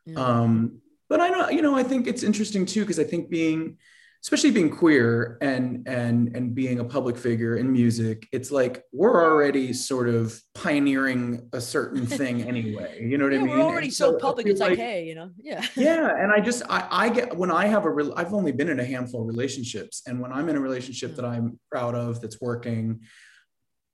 Yeah. 0.05 0.19
Um, 0.19 0.81
but 1.09 1.21
I 1.21 1.29
know, 1.29 1.49
you 1.51 1.63
know, 1.63 1.77
I 1.77 1.83
think 1.83 2.07
it's 2.07 2.23
interesting 2.23 2.67
too 2.67 2.81
because 2.81 2.99
I 2.99 3.05
think 3.05 3.29
being, 3.29 3.79
especially 4.25 4.51
being 4.51 4.71
queer 4.71 5.39
and 5.41 5.87
and 5.87 6.35
and 6.35 6.53
being 6.53 6.81
a 6.81 6.85
public 6.85 7.17
figure 7.17 7.57
in 7.57 7.71
music, 7.71 8.27
it's 8.33 8.51
like 8.51 8.83
we're 8.93 9.23
already 9.25 9.73
sort 9.73 10.09
of 10.09 10.41
pioneering 10.55 11.49
a 11.53 11.61
certain 11.61 12.07
thing 12.19 12.43
anyway. 12.43 13.01
You 13.01 13.19
know 13.19 13.25
what 13.25 13.35
yeah, 13.35 13.41
I 13.41 13.43
mean? 13.43 13.59
We're 13.59 13.65
already 13.65 13.91
so, 13.91 14.13
so, 14.13 14.19
public. 14.19 14.47
It's 14.47 14.61
like, 14.61 14.71
like, 14.71 14.79
hey, 14.79 15.05
you 15.05 15.15
know, 15.15 15.31
yeah. 15.39 15.65
Yeah, 15.77 16.11
and 16.19 16.33
I 16.33 16.41
just 16.41 16.63
I, 16.69 16.89
I 16.91 17.09
get 17.09 17.37
when 17.37 17.53
I 17.53 17.67
have 17.67 17.85
a 17.85 17.91
real, 17.91 18.13
I've 18.17 18.35
only 18.35 18.53
been 18.53 18.69
in 18.69 18.81
a 18.81 18.85
handful 18.85 19.21
of 19.23 19.29
relationships, 19.29 20.03
and 20.07 20.21
when 20.21 20.33
I'm 20.33 20.49
in 20.49 20.57
a 20.57 20.61
relationship 20.61 21.11
yeah. 21.11 21.17
that 21.17 21.25
I'm 21.25 21.61
proud 21.71 21.95
of 21.95 22.21
that's 22.21 22.41
working, 22.41 23.03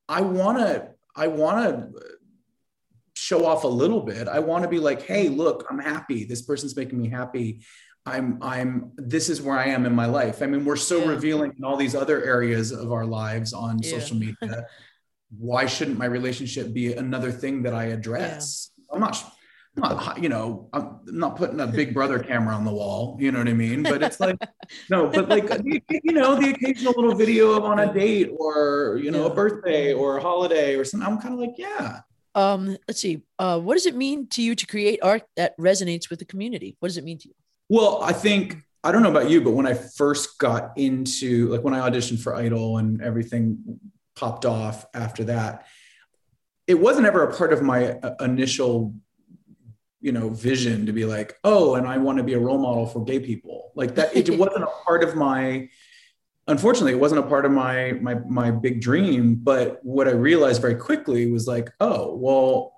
I 0.09 0.23
want 0.23 0.59
to 0.59 0.89
I 1.15 1.27
want 1.27 1.69
to 1.69 2.01
show 3.33 3.47
off 3.47 3.65
a 3.65 3.69
little 3.69 4.03
bit. 4.03 4.29
I 4.29 4.41
want 4.41 4.63
to 4.65 4.69
be 4.69 4.79
like, 4.79 5.03
hey, 5.03 5.29
look, 5.29 5.67
I'm 5.71 5.79
happy. 5.79 6.25
This 6.25 6.43
person's 6.43 6.77
making 6.77 7.01
me 7.01 7.09
happy. 7.09 7.63
I'm 8.05 8.39
I'm 8.43 8.93
this 8.97 9.29
is 9.31 9.41
where 9.41 9.57
I 9.57 9.67
am 9.67 9.87
in 9.87 9.95
my 9.95 10.07
life. 10.07 10.43
I 10.43 10.47
mean, 10.47 10.65
we're 10.65 10.77
so 10.77 10.99
yeah. 10.99 11.09
revealing 11.09 11.53
in 11.57 11.65
all 11.65 11.77
these 11.77 11.95
other 11.95 12.23
areas 12.23 12.73
of 12.73 12.93
our 12.93 13.07
lives 13.07 13.53
on 13.53 13.79
yeah. 13.79 13.91
social 13.91 14.17
media. 14.17 14.67
Why 15.39 15.65
shouldn't 15.65 15.97
my 15.97 16.05
relationship 16.05 16.75
be 16.75 16.93
another 16.93 17.33
thing 17.33 17.63
that 17.63 17.75
I 17.75 17.85
address? 17.85 18.71
Yeah. 18.77 18.95
I'm 18.95 19.01
not 19.01 19.25
I'm 19.77 19.83
not 19.83 20.23
you 20.23 20.29
know 20.29 20.69
I'm 20.75 20.99
not 21.07 21.37
putting 21.37 21.61
a 21.61 21.67
big 21.67 21.95
brother 21.95 22.19
camera 22.19 22.55
on 22.55 22.65
the 22.67 22.73
wall 22.73 23.17
you 23.19 23.33
know 23.33 23.39
what 23.39 23.49
i 23.49 23.55
mean 23.55 23.83
but 23.83 24.03
it's 24.03 24.21
like 24.21 24.37
no 24.91 25.09
but 25.09 25.31
like 25.31 25.49
you 25.65 26.13
know 26.13 26.39
the 26.39 26.51
occasional 26.51 26.93
little 26.95 27.15
video 27.15 27.53
of 27.53 27.65
on 27.65 27.79
a 27.79 27.89
date 27.95 28.31
or 28.39 29.01
you 29.03 29.11
know 29.11 29.25
a 29.25 29.35
birthday 29.35 29.95
or 29.95 30.19
a 30.19 30.21
holiday 30.21 30.77
or 30.77 30.85
something 30.85 31.09
i'm 31.09 31.19
kind 31.19 31.33
of 31.33 31.41
like 31.41 31.55
yeah 31.57 32.01
um 32.35 32.77
let's 32.89 33.01
see 33.01 33.23
uh 33.39 33.59
what 33.59 33.75
does 33.75 33.87
it 33.87 33.95
mean 33.95 34.27
to 34.29 34.43
you 34.43 34.55
to 34.55 34.67
create 34.67 35.01
art 35.03 35.23
that 35.37 35.57
resonates 35.59 36.11
with 36.11 36.19
the 36.19 36.25
community? 36.25 36.77
What 36.81 36.89
does 36.89 36.97
it 36.97 37.05
mean 37.05 37.19
to 37.19 37.29
you? 37.29 37.35
Well 37.69 38.03
i 38.03 38.13
think 38.13 38.59
i 38.85 38.93
don't 38.93 39.03
know 39.03 39.11
about 39.11 39.31
you 39.31 39.41
but 39.41 39.53
when 39.53 39.67
i 39.67 39.75
first 39.75 40.39
got 40.39 40.77
into 40.77 41.49
like 41.49 41.63
when 41.63 41.75
i 41.75 41.89
auditioned 41.89 42.21
for 42.21 42.35
idol 42.35 42.79
and 42.79 43.01
everything 43.03 43.81
popped 44.17 44.45
off 44.45 44.85
after 44.95 45.25
that 45.25 45.67
it 46.67 46.75
wasn't 46.75 47.07
ever 47.07 47.23
a 47.25 47.35
part 47.35 47.53
of 47.53 47.63
my 47.63 47.93
uh, 47.93 48.15
initial 48.21 48.95
you 50.01 50.13
know 50.13 50.29
vision 50.29 50.87
to 50.87 50.93
be 50.93 51.05
like 51.05 51.39
oh 51.45 51.77
and 51.77 51.87
i 51.87 51.97
want 51.97 52.19
to 52.19 52.25
be 52.25 52.35
a 52.35 52.39
role 52.39 52.59
model 52.59 52.87
for 52.87 53.05
gay 53.05 53.21
people. 53.21 53.73
Like 53.75 53.95
that 53.95 54.15
it 54.15 54.29
wasn't 54.39 54.65
a 54.65 54.71
part 54.85 55.03
of 55.03 55.15
my 55.15 55.69
unfortunately 56.49 56.93
it 56.93 57.01
wasn't 57.01 57.19
a 57.19 57.27
part 57.27 57.45
of 57.45 57.53
my 57.53 57.93
my 58.01 58.15
my 58.29 58.51
big 58.51 58.81
dream 58.81 59.35
but 59.35 59.79
what 59.85 60.09
i 60.09 60.11
realized 60.11 60.61
very 60.61 60.75
quickly 60.75 61.31
was 61.31 61.47
like 61.47 61.71
oh 61.81 62.15
well 62.17 62.73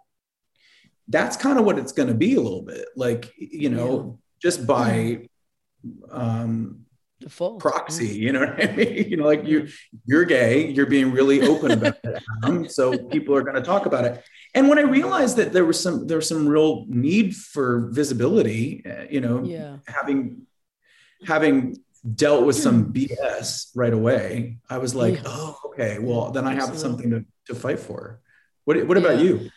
that's 1.08 1.36
kind 1.36 1.58
of 1.58 1.64
what 1.64 1.78
it's 1.78 1.92
going 1.92 2.08
to 2.08 2.14
be 2.14 2.34
a 2.34 2.40
little 2.40 2.62
bit 2.62 2.86
like 2.96 3.32
you 3.36 3.70
know 3.70 4.18
yeah. 4.18 4.40
just 4.40 4.66
by 4.66 5.28
um 6.10 6.80
Default. 7.20 7.60
proxy 7.60 8.08
you 8.08 8.32
know 8.32 8.40
what 8.46 8.62
i 8.62 8.72
mean 8.72 9.08
you 9.08 9.16
know 9.16 9.24
like 9.24 9.46
you 9.46 9.68
you're 10.04 10.24
gay 10.24 10.68
you're 10.68 10.86
being 10.86 11.10
really 11.12 11.40
open 11.42 11.70
about 11.70 11.96
it 12.04 12.22
um, 12.42 12.68
so 12.68 12.98
people 12.98 13.34
are 13.34 13.42
going 13.42 13.54
to 13.54 13.62
talk 13.62 13.86
about 13.86 14.04
it 14.04 14.22
and 14.54 14.68
when 14.68 14.78
i 14.78 14.82
realized 14.82 15.36
that 15.36 15.52
there 15.52 15.64
was 15.64 15.80
some 15.80 16.06
there 16.06 16.18
was 16.18 16.28
some 16.28 16.46
real 16.46 16.84
need 16.88 17.34
for 17.34 17.88
visibility 17.92 18.84
uh, 18.84 19.04
you 19.08 19.20
know 19.20 19.42
yeah. 19.42 19.76
having 19.86 20.42
having 21.26 21.76
dealt 22.14 22.44
with 22.44 22.56
some 22.56 22.92
BS 22.92 23.70
right 23.74 23.92
away, 23.92 24.58
I 24.68 24.78
was 24.78 24.94
like, 24.94 25.14
yeah. 25.14 25.22
oh, 25.26 25.58
okay, 25.66 25.98
well, 25.98 26.30
then 26.30 26.46
I 26.46 26.54
have 26.54 26.76
something 26.76 27.10
to, 27.10 27.24
to 27.46 27.54
fight 27.54 27.78
for. 27.78 28.20
What, 28.64 28.86
what 28.86 28.98
about 28.98 29.20
you? 29.20 29.50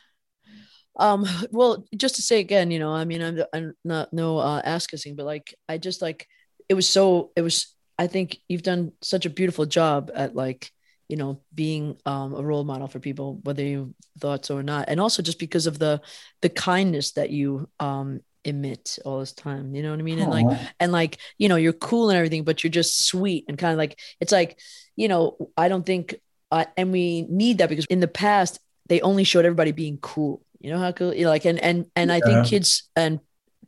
Um, 0.97 1.25
well, 1.51 1.85
just 1.95 2.15
to 2.15 2.21
say 2.21 2.39
again, 2.39 2.71
you 2.71 2.79
know, 2.79 2.93
I 2.93 3.05
mean, 3.05 3.21
I'm, 3.21 3.43
I'm 3.53 3.73
not 3.83 4.13
no 4.13 4.37
uh, 4.37 4.61
ass 4.63 4.87
kissing, 4.87 5.15
but 5.15 5.25
like, 5.25 5.53
I 5.67 5.77
just 5.77 6.01
like, 6.01 6.27
it 6.69 6.73
was 6.73 6.87
so, 6.89 7.31
it 7.35 7.41
was, 7.41 7.73
I 7.99 8.07
think 8.07 8.39
you've 8.47 8.63
done 8.63 8.93
such 9.01 9.25
a 9.25 9.29
beautiful 9.29 9.65
job 9.65 10.11
at 10.13 10.35
like, 10.35 10.71
you 11.07 11.17
know, 11.17 11.41
being 11.53 11.97
um, 12.05 12.33
a 12.33 12.43
role 12.43 12.63
model 12.63 12.87
for 12.87 12.99
people, 12.99 13.39
whether 13.43 13.63
you 13.63 13.93
thought 14.19 14.45
so 14.45 14.57
or 14.57 14.63
not, 14.63 14.89
and 14.89 14.99
also 14.99 15.21
just 15.21 15.39
because 15.39 15.65
of 15.65 15.79
the 15.79 16.01
the 16.41 16.49
kindness 16.49 17.13
that 17.13 17.29
you 17.29 17.69
um, 17.79 18.19
emit 18.47 18.97
all 19.05 19.19
this 19.19 19.33
time 19.33 19.75
you 19.75 19.83
know 19.83 19.91
what 19.91 19.99
i 19.99 20.03
mean? 20.03 20.19
And 20.19 20.31
like 20.31 20.59
and 20.79 20.91
like 20.91 21.17
you 21.37 21.49
know 21.49 21.55
you're 21.55 21.73
cool 21.73 22.09
and 22.09 22.17
everything 22.17 22.43
but 22.43 22.63
you're 22.63 22.71
just 22.71 23.05
sweet 23.07 23.45
and 23.47 23.57
kind 23.57 23.71
of 23.71 23.77
like 23.77 23.99
it's 24.19 24.31
like 24.31 24.59
you 24.95 25.07
know 25.07 25.37
i 25.57 25.67
don't 25.67 25.85
think 25.85 26.15
uh, 26.51 26.65
and 26.77 26.91
we 26.91 27.23
need 27.23 27.57
that 27.57 27.69
because 27.69 27.85
in 27.85 27.99
the 27.99 28.07
past 28.07 28.59
they 28.87 29.01
only 29.01 29.23
showed 29.23 29.45
everybody 29.45 29.71
being 29.71 29.97
cool. 29.97 30.41
You 30.59 30.71
know 30.71 30.79
how 30.79 30.91
cool 30.91 31.13
you 31.13 31.23
know, 31.23 31.29
like 31.29 31.45
and 31.45 31.59
and 31.59 31.85
and 31.95 32.09
yeah. 32.09 32.15
i 32.15 32.19
think 32.19 32.47
kids 32.47 32.89
and 32.95 33.19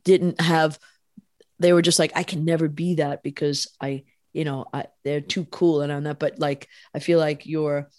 didn't 0.04 0.42
have 0.42 0.80
they 1.60 1.72
were 1.72 1.84
just 1.84 2.00
like 2.00 2.12
i 2.16 2.24
can 2.24 2.46
never 2.46 2.68
be 2.68 2.96
that 2.96 3.22
because 3.22 3.68
i 3.80 4.04
you 4.34 4.44
know 4.44 4.66
I, 4.74 4.86
they're 5.04 5.22
too 5.22 5.46
cool 5.46 5.82
and 5.82 5.94
i'm 5.94 6.04
not 6.04 6.18
but 6.18 6.40
like 6.40 6.68
i 6.96 7.00
feel 7.00 7.20
like 7.20 7.46
your 7.46 7.90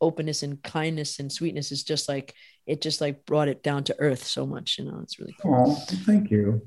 openness 0.00 0.42
and 0.42 0.60
kindness 0.62 1.20
and 1.20 1.30
sweetness 1.30 1.70
is 1.70 1.84
just 1.84 2.08
like 2.08 2.34
it 2.70 2.80
just 2.80 3.00
like 3.00 3.26
brought 3.26 3.48
it 3.48 3.62
down 3.62 3.82
to 3.84 3.94
earth 3.98 4.24
so 4.24 4.46
much 4.46 4.78
you 4.78 4.84
know 4.84 5.00
it's 5.02 5.18
really 5.18 5.36
cool 5.42 5.64
oh 5.66 5.94
thank 6.06 6.30
you 6.30 6.62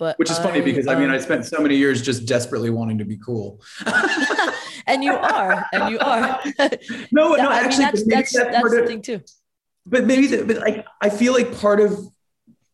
but 0.00 0.18
which 0.18 0.30
is 0.30 0.38
I, 0.38 0.42
funny 0.44 0.62
because 0.62 0.86
um, 0.86 0.96
I 0.96 0.98
mean 0.98 1.10
I 1.10 1.16
um, 1.16 1.22
spent 1.22 1.44
so 1.44 1.60
many 1.60 1.76
years 1.76 2.00
just 2.00 2.26
desperately 2.26 2.70
wanting 2.70 2.96
to 2.98 3.04
be 3.04 3.18
cool. 3.18 3.60
and 4.86 5.04
you 5.04 5.12
are, 5.12 5.66
and 5.74 5.90
you 5.90 5.98
are. 5.98 6.40
no, 7.12 7.34
no, 7.34 7.50
I 7.50 7.58
actually, 7.58 7.84
mean, 7.84 7.92
that's 7.92 8.06
that's, 8.06 8.32
that's, 8.32 8.50
that's 8.50 8.70
the 8.70 8.86
thing 8.86 9.02
too. 9.02 9.20
But 9.84 10.06
maybe, 10.06 10.26
the, 10.26 10.46
but 10.46 10.56
like 10.56 10.86
I 11.02 11.10
feel 11.10 11.34
like 11.34 11.54
part 11.58 11.80
of 11.80 11.98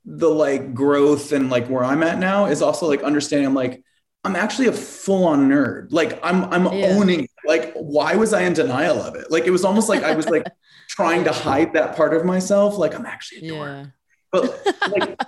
the 0.04 0.30
like 0.30 0.73
growth 0.73 1.33
and 1.33 1.50
like 1.50 1.66
where 1.66 1.83
I'm 1.83 2.04
at 2.04 2.21
now 2.21 2.47
is 2.47 2.62
also 2.62 2.87
like 2.87 3.02
understanding. 3.02 3.49
I'm 3.49 3.54
like 3.54 3.83
I'm 4.23 4.37
actually 4.37 4.68
a 4.68 4.73
full 4.73 5.25
on 5.25 5.49
nerd. 5.49 5.88
Like 5.90 6.21
I'm 6.23 6.45
I'm 6.45 6.73
yeah. 6.73 6.90
owning. 6.90 7.25
It. 7.25 7.30
Like 7.45 7.73
why 7.75 8.14
was 8.14 8.35
I 8.35 8.42
in 8.42 8.52
denial 8.52 9.02
of 9.02 9.16
it? 9.16 9.33
Like 9.33 9.47
it 9.47 9.50
was 9.50 9.64
almost 9.64 9.88
like 9.88 10.04
I 10.04 10.14
was 10.14 10.28
like 10.28 10.47
trying 10.88 11.25
to 11.25 11.33
hide 11.33 11.73
that 11.75 11.97
part 11.97 12.14
of 12.14 12.25
myself. 12.25 12.78
Like 12.78 12.95
I'm 12.95 13.07
actually 13.07 13.49
a 13.49 13.50
dork. 13.50 13.69
Yeah. 13.69 13.87
But 14.33 14.66
like 14.90 15.21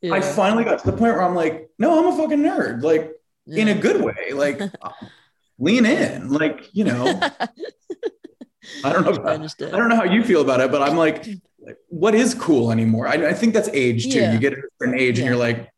yeah. 0.00 0.14
I 0.14 0.20
finally 0.20 0.64
got 0.64 0.78
to 0.80 0.86
the 0.90 0.96
point 0.96 1.14
where 1.14 1.22
I'm 1.22 1.34
like, 1.34 1.70
no, 1.78 1.98
I'm 1.98 2.12
a 2.12 2.16
fucking 2.16 2.38
nerd. 2.38 2.82
Like 2.82 3.12
yeah. 3.46 3.62
in 3.62 3.68
a 3.68 3.74
good 3.74 4.02
way. 4.02 4.32
Like 4.32 4.60
uh, 4.82 4.90
lean 5.58 5.86
in. 5.86 6.30
Like, 6.30 6.68
you 6.72 6.84
know. 6.84 7.04
I 8.84 8.92
don't 8.92 9.04
know. 9.04 9.12
About, 9.12 9.40
I, 9.40 9.66
I, 9.66 9.70
don't 9.70 9.88
know 9.88 9.96
how 9.96 10.04
you 10.04 10.24
feel 10.24 10.40
about 10.40 10.60
it, 10.60 10.72
but 10.72 10.82
I'm 10.82 10.96
like, 10.96 11.24
like 11.60 11.76
what 11.88 12.14
is 12.16 12.34
cool 12.34 12.72
anymore? 12.72 13.06
I, 13.06 13.28
I 13.28 13.32
think 13.32 13.54
that's 13.54 13.68
age 13.68 14.12
too. 14.12 14.20
You 14.20 14.38
get 14.38 14.54
a 14.54 14.62
certain 14.80 14.98
age 14.98 15.20
and 15.20 15.26
you're 15.26 15.36
like, 15.36 15.70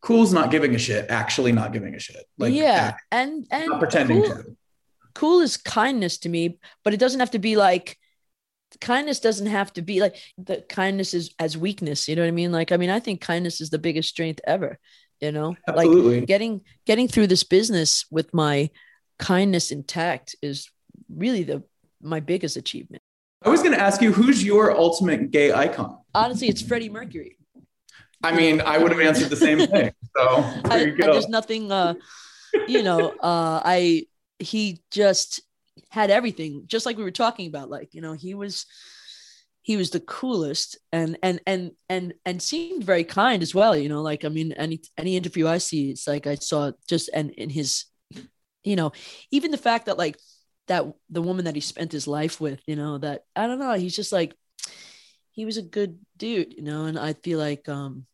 cool's 0.00 0.32
not 0.32 0.50
giving 0.50 0.74
a 0.74 0.78
shit, 0.78 1.06
actually 1.10 1.52
not 1.52 1.72
giving 1.72 1.94
a 1.94 1.98
shit. 1.98 2.24
Like 2.36 2.52
yeah, 2.52 2.96
and 3.10 3.46
and 3.50 3.68
not 3.68 3.80
pretending 3.80 4.22
cool, 4.22 4.34
to. 4.34 4.56
Cool 5.14 5.40
is 5.40 5.56
kindness 5.56 6.18
to 6.18 6.28
me, 6.28 6.58
but 6.84 6.94
it 6.94 7.00
doesn't 7.00 7.20
have 7.20 7.32
to 7.32 7.38
be 7.38 7.56
like 7.56 7.98
kindness 8.80 9.20
doesn't 9.20 9.46
have 9.46 9.72
to 9.72 9.82
be 9.82 10.00
like 10.00 10.16
the 10.36 10.64
kindness 10.68 11.14
is 11.14 11.34
as 11.38 11.56
weakness 11.56 12.08
you 12.08 12.16
know 12.16 12.22
what 12.22 12.28
i 12.28 12.32
mean? 12.32 12.52
Like 12.52 12.70
i 12.70 12.76
mean 12.76 12.90
i 12.90 13.00
think 13.00 13.20
kindness 13.20 13.60
is 13.60 13.70
the 13.70 13.78
biggest 13.78 14.08
strength 14.08 14.40
ever 14.46 14.78
you 15.20 15.32
know? 15.32 15.56
Absolutely. 15.66 16.20
like 16.20 16.28
getting 16.28 16.62
getting 16.86 17.08
through 17.08 17.26
this 17.26 17.44
business 17.44 18.06
with 18.10 18.32
my 18.32 18.70
kindness 19.18 19.70
intact 19.70 20.36
is 20.42 20.70
really 21.08 21.42
the 21.42 21.62
my 22.00 22.20
biggest 22.20 22.56
achievement. 22.56 23.02
I 23.42 23.48
was 23.48 23.62
going 23.62 23.74
to 23.74 23.80
ask 23.80 24.00
you 24.00 24.12
who's 24.12 24.44
your 24.44 24.76
ultimate 24.76 25.30
gay 25.30 25.52
icon? 25.52 25.98
Honestly 26.14 26.48
it's 26.48 26.62
freddie 26.62 26.88
mercury. 26.88 27.36
I 28.22 28.32
mean 28.32 28.60
i 28.60 28.78
would 28.78 28.90
have 28.90 29.00
answered 29.00 29.30
the 29.30 29.36
same 29.36 29.66
thing 29.66 29.92
so 30.16 30.26
I, 30.64 30.82
you 30.82 30.96
go. 30.96 31.08
I, 31.08 31.12
there's 31.12 31.28
nothing 31.28 31.70
uh 31.70 31.94
you 32.66 32.82
know 32.82 33.10
uh 33.10 33.62
i 33.64 34.06
he 34.40 34.82
just 34.90 35.40
had 35.90 36.10
everything, 36.10 36.64
just 36.66 36.86
like 36.86 36.96
we 36.96 37.04
were 37.04 37.10
talking 37.10 37.48
about. 37.48 37.70
Like, 37.70 37.94
you 37.94 38.00
know, 38.00 38.12
he 38.12 38.34
was 38.34 38.66
he 39.68 39.76
was 39.76 39.90
the 39.90 40.00
coolest 40.00 40.78
and 40.92 41.18
and 41.22 41.40
and 41.46 41.72
and 41.90 42.14
and 42.24 42.40
seemed 42.40 42.82
very 42.82 43.04
kind 43.04 43.42
as 43.42 43.54
well 43.54 43.76
you 43.76 43.90
know 43.90 44.00
like 44.00 44.24
i 44.24 44.28
mean 44.30 44.52
any 44.52 44.80
any 44.96 45.14
interview 45.14 45.46
i 45.46 45.58
see 45.58 45.90
it's 45.90 46.08
like 46.08 46.26
i 46.26 46.34
saw 46.36 46.72
just 46.88 47.10
and 47.12 47.32
in 47.32 47.50
his 47.50 47.84
you 48.64 48.76
know 48.76 48.92
even 49.30 49.50
the 49.50 49.58
fact 49.58 49.84
that 49.84 49.98
like 49.98 50.18
that 50.68 50.86
the 51.10 51.20
woman 51.20 51.44
that 51.44 51.54
he 51.54 51.60
spent 51.60 51.92
his 51.92 52.06
life 52.06 52.40
with 52.40 52.60
you 52.66 52.76
know 52.76 52.96
that 52.96 53.24
i 53.36 53.46
don't 53.46 53.58
know 53.58 53.74
he's 53.74 53.94
just 53.94 54.10
like 54.10 54.34
he 55.32 55.44
was 55.44 55.58
a 55.58 55.62
good 55.62 55.98
dude 56.16 56.54
you 56.54 56.62
know 56.62 56.86
and 56.86 56.98
i 56.98 57.12
feel 57.12 57.38
like 57.38 57.68
um 57.68 58.06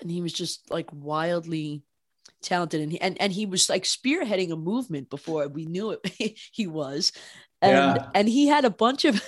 and 0.00 0.10
he 0.10 0.22
was 0.22 0.32
just 0.32 0.68
like 0.72 0.88
wildly 0.92 1.84
talented 2.42 2.80
and 2.80 2.92
he, 2.92 3.00
and, 3.00 3.20
and 3.20 3.32
he 3.32 3.46
was 3.46 3.68
like 3.68 3.84
spearheading 3.84 4.52
a 4.52 4.56
movement 4.56 5.10
before 5.10 5.48
we 5.48 5.66
knew 5.66 5.90
it 5.90 6.38
he 6.52 6.66
was 6.66 7.12
and 7.62 7.96
yeah. 7.96 8.08
and 8.14 8.28
he 8.28 8.46
had 8.46 8.64
a 8.64 8.70
bunch 8.70 9.04
of 9.04 9.22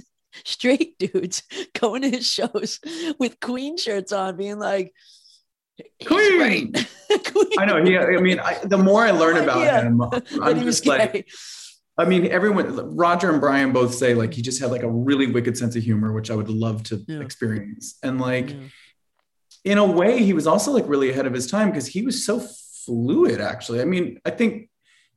straight 0.44 0.98
dudes 0.98 1.42
going 1.80 2.02
to 2.02 2.10
his 2.10 2.26
shows 2.26 2.80
with 3.18 3.40
queen 3.40 3.76
shirts 3.76 4.12
on 4.12 4.36
being 4.36 4.58
like 4.58 4.92
queen. 6.06 6.40
Right. 6.40 6.88
queen. 7.26 7.46
i 7.58 7.64
know 7.64 7.84
he 7.84 7.98
i 7.98 8.20
mean 8.20 8.38
I, 8.38 8.58
the 8.64 8.78
more 8.78 9.04
i 9.04 9.10
learn 9.10 9.36
about 9.36 9.60
yeah. 9.60 9.82
him 9.82 10.00
i'm 10.42 10.60
just 10.62 10.86
like 10.86 11.28
I 11.96 12.06
mean, 12.06 12.26
everyone, 12.26 12.96
Roger 12.96 13.30
and 13.30 13.40
Brian 13.40 13.72
both 13.72 13.94
say 13.94 14.14
like 14.14 14.34
he 14.34 14.42
just 14.42 14.60
had 14.60 14.72
like 14.72 14.82
a 14.82 14.90
really 14.90 15.28
wicked 15.28 15.56
sense 15.56 15.76
of 15.76 15.84
humor, 15.84 16.12
which 16.12 16.28
I 16.28 16.34
would 16.34 16.48
love 16.48 16.82
to 16.84 17.04
yeah. 17.06 17.20
experience. 17.20 17.98
And 18.02 18.20
like, 18.20 18.50
yeah 18.50 18.56
in 19.64 19.78
a 19.78 19.84
way, 19.84 20.22
he 20.22 20.32
was 20.32 20.46
also 20.46 20.72
like 20.72 20.84
really 20.86 21.10
ahead 21.10 21.26
of 21.26 21.32
his 21.32 21.46
time 21.46 21.70
because 21.70 21.86
he 21.86 22.02
was 22.02 22.24
so 22.24 22.40
fluid, 22.84 23.40
actually. 23.40 23.80
I 23.80 23.84
mean, 23.84 24.20
I 24.24 24.30
think 24.30 24.68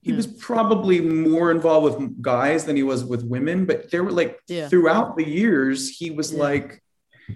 he 0.02 0.14
was 0.14 0.26
hmm. 0.26 0.38
probably 0.40 1.02
more 1.02 1.52
involved 1.52 2.00
with 2.00 2.22
guys 2.22 2.66
than 2.66 2.76
he 2.76 2.84
was 2.84 3.04
with 3.04 3.24
women, 3.24 3.66
but 3.66 3.92
there 3.92 4.04
were 4.04 4.12
like 4.12 4.40
yeah. 4.48 4.70
throughout 4.70 5.18
the 5.18 5.28
years, 5.28 5.90
he 5.90 6.12
was 6.12 6.32
yeah. 6.32 6.40
like, 6.40 6.82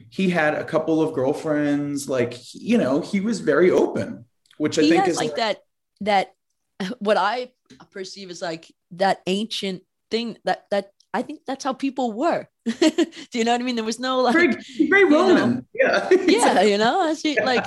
he 0.10 0.30
had 0.30 0.54
a 0.54 0.64
couple 0.64 1.02
of 1.02 1.14
girlfriends, 1.14 2.08
like, 2.08 2.38
you 2.54 2.78
know, 2.78 3.02
he 3.02 3.20
was 3.20 3.42
very 3.42 3.72
open, 3.72 4.24
which 4.58 4.80
I 4.80 4.88
think 4.88 5.08
is 5.08 5.18
like, 5.18 5.32
like 5.32 5.36
that, 5.38 5.58
that 6.02 6.34
what 7.00 7.18
I 7.18 7.52
perceive 7.92 8.30
as 8.30 8.42
like 8.42 8.72
that 8.92 9.22
ancient 9.28 9.84
thing 10.10 10.38
that, 10.46 10.66
that 10.72 10.92
I 11.14 11.22
think 11.22 11.42
that's 11.46 11.64
how 11.64 11.74
people 11.74 12.14
were. 12.14 12.48
Do 12.66 12.74
you 13.34 13.44
know 13.44 13.52
what 13.52 13.62
I 13.62 13.64
mean? 13.64 13.76
There 13.76 13.84
was 13.84 14.00
no 14.00 14.22
like 14.22 14.34
very, 14.34 14.56
very 14.88 15.04
Roman. 15.06 15.56
Know, 15.56 15.64
yeah. 15.74 16.10
yeah, 16.28 16.62
you 16.62 16.78
know, 16.78 17.02
I 17.02 17.14
see 17.16 17.38
like 17.42 17.66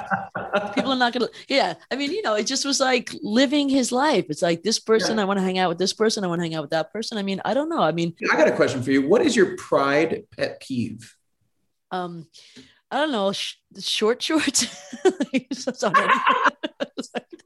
people 0.74 0.92
are 0.92 0.96
not 0.96 1.12
gonna 1.12 1.28
yeah. 1.48 1.74
I 1.90 1.96
mean, 1.96 2.10
you 2.10 2.22
know, 2.22 2.34
it 2.34 2.44
just 2.44 2.64
was 2.64 2.80
like 2.80 3.14
living 3.22 3.68
his 3.68 3.92
life. 3.92 4.26
It's 4.28 4.40
like 4.40 4.62
this 4.62 4.78
person, 4.78 5.16
yeah. 5.16 5.22
I 5.22 5.24
want 5.26 5.38
to 5.38 5.44
hang 5.44 5.58
out 5.58 5.68
with 5.68 5.78
this 5.78 5.92
person, 5.92 6.24
I 6.24 6.28
want 6.28 6.40
to 6.40 6.44
hang 6.44 6.54
out 6.54 6.62
with 6.62 6.70
that 6.70 6.92
person. 6.92 7.18
I 7.18 7.22
mean, 7.22 7.40
I 7.44 7.52
don't 7.52 7.68
know. 7.68 7.82
I 7.82 7.92
mean 7.92 8.14
I 8.32 8.36
got 8.36 8.48
a 8.48 8.52
question 8.52 8.82
for 8.82 8.90
you. 8.90 9.06
What 9.06 9.20
is 9.20 9.36
your 9.36 9.56
pride 9.56 10.24
pet 10.36 10.60
peeve? 10.60 11.14
Um 11.90 12.26
I 12.90 12.98
don't 12.98 13.12
know, 13.12 13.32
sh- 13.32 13.56
short 13.80 14.22
shorts. 14.22 14.66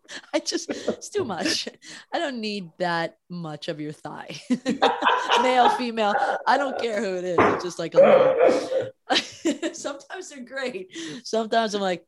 I 0.34 0.40
just 0.40 0.70
it's 0.70 1.08
too 1.08 1.24
much. 1.24 1.68
I 2.12 2.18
don't 2.18 2.40
need 2.40 2.70
that 2.78 3.18
much 3.28 3.68
of 3.68 3.80
your 3.80 3.92
thigh. 3.92 4.40
Male, 5.42 5.70
female, 5.70 6.14
I 6.46 6.56
don't 6.56 6.78
care 6.80 7.00
who 7.00 7.16
it 7.16 7.24
is. 7.24 7.36
It's 7.38 7.64
just 7.64 7.78
like 7.78 7.94
a 7.94 8.90
sometimes 9.72 10.30
they're 10.30 10.44
great. 10.44 10.96
Sometimes 11.24 11.74
I'm 11.74 11.80
like 11.80 12.06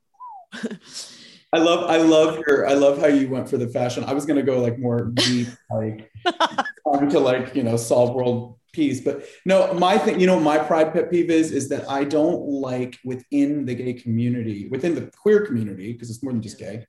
I 1.53 1.59
love 1.59 1.91
I 1.91 1.97
love 1.97 2.39
your 2.47 2.69
I 2.69 2.75
love 2.75 2.99
how 2.99 3.09
you 3.09 3.29
went 3.29 3.49
for 3.49 3.57
the 3.57 3.69
fashion. 3.69 4.05
I 4.05 4.13
was 4.13 4.25
gonna 4.25 4.43
go 4.43 4.61
like 4.61 4.79
more 4.79 5.07
deep, 5.15 5.49
like 5.71 6.11
trying 6.25 7.11
to 7.11 7.19
like, 7.19 7.55
you 7.55 7.63
know, 7.63 7.77
solve 7.77 8.15
world 8.15 8.60
peace. 8.73 9.01
But 9.01 9.25
no, 9.45 9.73
my 9.75 9.99
thing, 9.99 10.21
you 10.21 10.27
know, 10.27 10.39
my 10.39 10.59
pride 10.59 10.93
pet 10.93 11.11
peeve 11.11 11.31
is 11.31 11.53
is 11.53 11.69
that 11.71 11.89
I 11.89 12.05
don't 12.05 12.43
like 12.43 12.99
within 13.05 13.65
the 13.65 13.75
gay 13.75 13.95
community, 13.95 14.69
within 14.69 14.95
the 14.95 15.11
queer 15.23 15.47
community, 15.47 15.93
because 15.93 16.11
it's 16.11 16.23
more 16.23 16.33
than 16.33 16.43
just 16.43 16.59
gay 16.59 16.87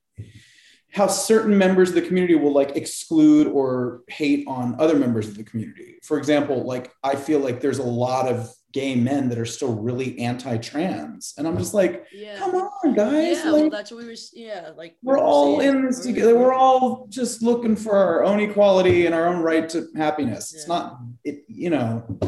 how 0.94 1.08
certain 1.08 1.58
members 1.58 1.90
of 1.90 1.96
the 1.96 2.02
community 2.02 2.36
will 2.36 2.54
like 2.54 2.76
exclude 2.76 3.48
or 3.48 4.02
hate 4.10 4.46
on 4.48 4.76
other 4.80 4.96
members 4.96 5.28
of 5.28 5.36
the 5.38 5.44
community. 5.44 5.98
For 6.04 6.18
example, 6.18 6.64
like 6.64 6.92
I 7.04 7.16
feel 7.16 7.40
like 7.40 7.62
there's 7.62 7.80
a 7.80 7.84
lot 7.84 8.28
of 8.28 8.50
gay 8.72 8.96
men 8.96 9.30
that 9.30 9.38
are 9.38 9.46
still 9.46 9.74
really 9.74 10.20
anti-trans, 10.20 11.34
and 11.38 11.48
I'm 11.48 11.58
just 11.58 11.74
like, 11.74 12.06
yeah. 12.14 12.38
come 12.38 12.56
on, 12.56 12.94
guys. 12.94 13.38
Yeah, 13.44 13.52
like, 13.52 13.62
well, 13.62 13.70
that's 13.70 13.92
what 13.92 13.98
we 14.02 14.08
were. 14.08 14.16
Yeah, 14.34 14.72
like 14.76 14.96
we're 15.04 15.16
we 15.16 15.22
all 15.22 15.60
saying. 15.60 15.76
in 15.76 15.86
this 15.86 16.00
together. 16.00 16.38
We're 16.38 16.54
all 16.54 17.08
just 17.10 17.42
looking 17.42 17.76
for 17.76 17.96
our 17.96 18.24
own 18.24 18.40
equality 18.40 19.06
and 19.06 19.16
our 19.16 19.28
own 19.28 19.42
right 19.42 19.68
to 19.70 19.88
happiness. 19.96 20.52
Yeah. 20.54 20.60
It's 20.60 20.68
not, 20.68 21.00
it. 21.24 21.44
You 21.48 21.70
know, 21.70 22.20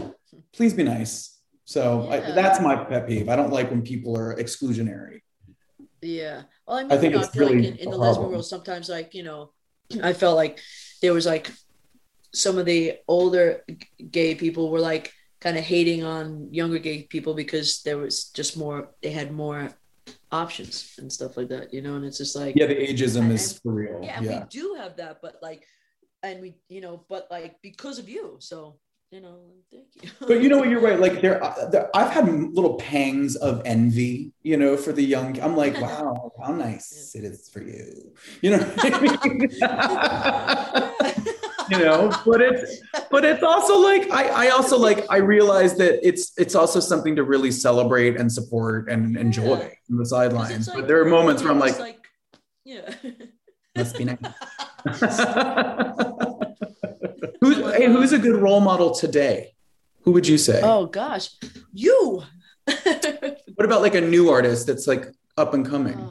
please 0.54 0.74
be 0.74 0.84
nice. 0.84 1.40
So 1.66 2.04
yeah. 2.04 2.16
I, 2.16 2.32
that's 2.32 2.60
my 2.60 2.84
pet 2.84 3.08
peeve. 3.08 3.30
I 3.30 3.36
don't 3.36 3.52
like 3.52 3.70
when 3.70 3.82
people 3.82 4.18
are 4.18 4.36
exclusionary. 4.36 5.22
Yeah. 6.02 6.44
Well, 6.68 6.78
I 6.78 6.84
mean, 6.84 6.92
I 6.92 6.98
think 6.98 7.14
you 7.14 7.20
know, 7.20 7.26
it's 7.26 7.36
I 7.36 7.40
really 7.40 7.62
like 7.62 7.66
in, 7.66 7.78
in 7.78 7.92
the 7.92 7.98
lesbian 7.98 8.30
world, 8.30 8.46
sometimes 8.46 8.90
like, 8.90 9.14
you 9.14 9.24
know, 9.24 9.52
I 10.02 10.14
felt 10.14 10.36
like 10.36 10.60
there 11.02 11.14
was 11.14 11.26
like 11.26 11.52
some 12.34 12.58
of 12.58 12.66
the 12.66 12.98
older 13.08 13.64
gay 14.12 14.36
people 14.36 14.70
were 14.70 14.80
like 14.80 15.14
kind 15.44 15.58
of 15.58 15.64
hating 15.66 16.04
on 16.04 16.48
younger 16.54 16.80
gay 16.80 17.04
people 17.04 17.34
because 17.34 17.84
there 17.84 17.98
was 17.98 18.30
just 18.30 18.58
more, 18.58 18.90
they 19.02 19.12
had 19.12 19.32
more 19.32 19.70
options 20.32 20.96
and 20.98 21.12
stuff 21.12 21.36
like 21.36 21.50
that, 21.50 21.74
you 21.74 21.82
know, 21.82 21.96
and 21.96 22.06
it's 22.06 22.18
just 22.18 22.36
like, 22.36 22.56
yeah, 22.56 22.66
the 22.66 22.76
ageism 22.76 23.24
and, 23.24 23.34
is 23.34 23.60
for 23.60 23.74
real. 23.74 24.00
Yeah, 24.02 24.22
yeah. 24.22 24.40
we 24.40 24.46
do 24.50 24.76
have 24.80 24.96
that, 24.98 25.20
but 25.22 25.36
like, 25.42 25.68
and 26.24 26.42
we, 26.42 26.56
you 26.70 26.80
know, 26.80 27.04
but 27.10 27.28
like 27.30 27.58
because 27.62 28.00
of 28.00 28.08
you. 28.08 28.38
So 28.40 28.80
you 29.14 29.22
know, 29.22 29.38
thank 29.72 29.86
you. 30.02 30.10
but 30.28 30.42
you 30.42 30.50
know 30.50 30.58
what, 30.58 30.70
you're 30.70 30.82
right. 30.82 31.00
Like 31.00 31.22
there, 31.22 31.40
there, 31.72 31.96
I've 31.96 32.10
had 32.10 32.28
little 32.28 32.78
pangs 32.78 33.36
of 33.36 33.62
envy, 33.64 34.34
you 34.42 34.58
know, 34.58 34.76
for 34.76 34.92
the 34.92 35.04
young. 35.04 35.40
I'm 35.40 35.56
like, 35.56 35.80
wow, 35.82 36.32
how 36.44 36.52
nice 36.52 37.14
it 37.14 37.24
is 37.24 37.48
for 37.48 37.62
you. 37.62 38.12
You 38.42 38.58
know, 38.58 38.58
you 41.70 41.80
know, 41.80 42.12
but 42.26 42.42
it's, 42.42 42.82
but 43.10 43.26
it's 43.26 43.44
also 43.44 43.80
like, 43.80 44.10
I, 44.12 44.48
I 44.48 44.50
also 44.50 44.78
like, 44.78 45.06
I 45.10 45.18
realize 45.18 45.76
that 45.78 46.06
it's, 46.08 46.34
it's 46.38 46.56
also 46.56 46.80
something 46.80 47.16
to 47.16 47.24
really 47.24 47.52
celebrate 47.52 48.18
and 48.18 48.32
support 48.32 48.90
and 48.90 49.18
enjoy 49.18 49.60
yeah. 49.60 49.70
from 49.88 49.98
the 49.98 50.06
sidelines. 50.06 50.68
Like, 50.68 50.78
but 50.78 50.88
there 50.88 51.02
are 51.02 51.06
moments 51.06 51.44
where 51.44 51.52
I'm 51.52 51.60
like, 51.60 51.80
like 51.80 52.04
yeah, 52.66 52.94
must 53.76 53.98
be 53.98 54.06
nice. 54.06 54.18
Who's 57.42 57.58
hey, 57.76 57.88
who's 57.88 58.14
a 58.14 58.20
good 58.20 58.42
role 58.42 58.62
model 58.62 58.96
today? 58.96 59.54
Who 60.04 60.12
would 60.14 60.26
you 60.28 60.38
say? 60.38 60.62
Oh 60.64 60.86
gosh, 60.86 61.30
you. 61.74 62.24
what 62.66 63.66
about 63.66 63.82
like 63.82 63.96
a 63.96 64.02
new 64.02 64.30
artist 64.30 64.68
that's 64.68 64.88
like 64.88 65.08
up 65.38 65.54
and 65.54 65.68
coming? 65.68 66.10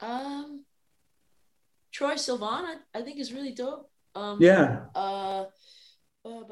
Uh, 0.00 0.06
um, 0.06 0.64
Troye 1.92 2.14
Sivan, 2.14 2.64
I, 2.64 2.76
I, 2.94 3.02
think 3.02 3.18
is 3.18 3.32
really 3.32 3.50
dope. 3.50 3.90
Um, 4.14 4.38
yeah. 4.40 4.82
Uh, 4.94 5.44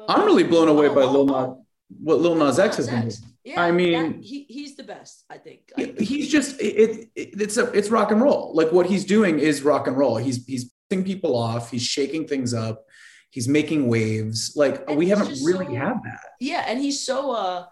I'm 0.07 0.25
really 0.25 0.43
blown 0.43 0.67
away 0.67 0.87
oh, 0.87 0.95
by 0.95 1.03
Lil 1.03 1.25
Nas, 1.25 1.35
oh, 1.35 1.65
what 1.99 2.19
Lil 2.19 2.35
Nas 2.35 2.59
X 2.59 2.77
has 2.77 2.87
been. 2.87 3.11
Yeah, 3.43 3.61
I 3.61 3.71
mean, 3.71 4.17
that, 4.17 4.23
he, 4.23 4.45
he's 4.47 4.75
the 4.75 4.83
best. 4.83 5.25
I 5.29 5.37
think. 5.37 5.71
I 5.77 5.85
think. 5.85 5.99
He's 5.99 6.31
just 6.31 6.61
it, 6.61 7.09
it, 7.15 7.41
It's 7.41 7.57
a 7.57 7.71
it's 7.71 7.89
rock 7.89 8.11
and 8.11 8.21
roll. 8.21 8.53
Like 8.55 8.71
what 8.71 8.85
he's 8.85 9.05
doing 9.05 9.39
is 9.39 9.63
rock 9.63 9.87
and 9.87 9.97
roll. 9.97 10.17
He's 10.17 10.45
he's 10.45 10.71
pissing 10.91 11.05
people 11.05 11.35
off. 11.35 11.71
He's 11.71 11.83
shaking 11.83 12.27
things 12.27 12.53
up 12.53 12.85
he's 13.33 13.47
making 13.47 13.87
waves 13.87 14.53
like 14.55 14.87
and 14.87 14.95
we 14.95 15.09
haven't 15.09 15.39
really 15.43 15.65
so, 15.65 15.73
had 15.73 15.95
that 16.03 16.19
yeah 16.39 16.63
and 16.67 16.79
he's 16.79 17.03
so 17.03 17.31
uh 17.31 17.65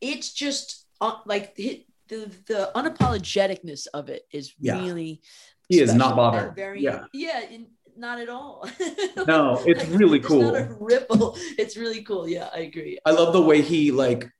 it's 0.00 0.32
just 0.32 0.86
uh, 1.00 1.16
like 1.26 1.56
the 1.56 1.84
the 2.08 2.70
unapologeticness 2.74 3.88
of 3.92 4.08
it 4.08 4.22
is 4.32 4.54
yeah. 4.60 4.78
really 4.78 5.20
he 5.68 5.80
is 5.80 5.92
not 5.92 6.14
bothered 6.14 6.54
very 6.54 6.80
yeah 6.80 7.04
yeah 7.12 7.40
not 7.98 8.20
at 8.20 8.28
all. 8.28 8.68
No 9.26 9.60
it's 9.66 9.88
like, 9.88 9.98
really 9.98 10.20
cool. 10.30 10.52
ripple. 10.80 11.36
It's 11.58 11.76
really 11.76 12.02
cool. 12.02 12.28
Yeah 12.28 12.48
i 12.54 12.60
agree. 12.60 12.98
I 13.04 13.10
love 13.10 13.32
the 13.32 13.42
way 13.42 13.60
he 13.60 13.90
like 13.90 14.30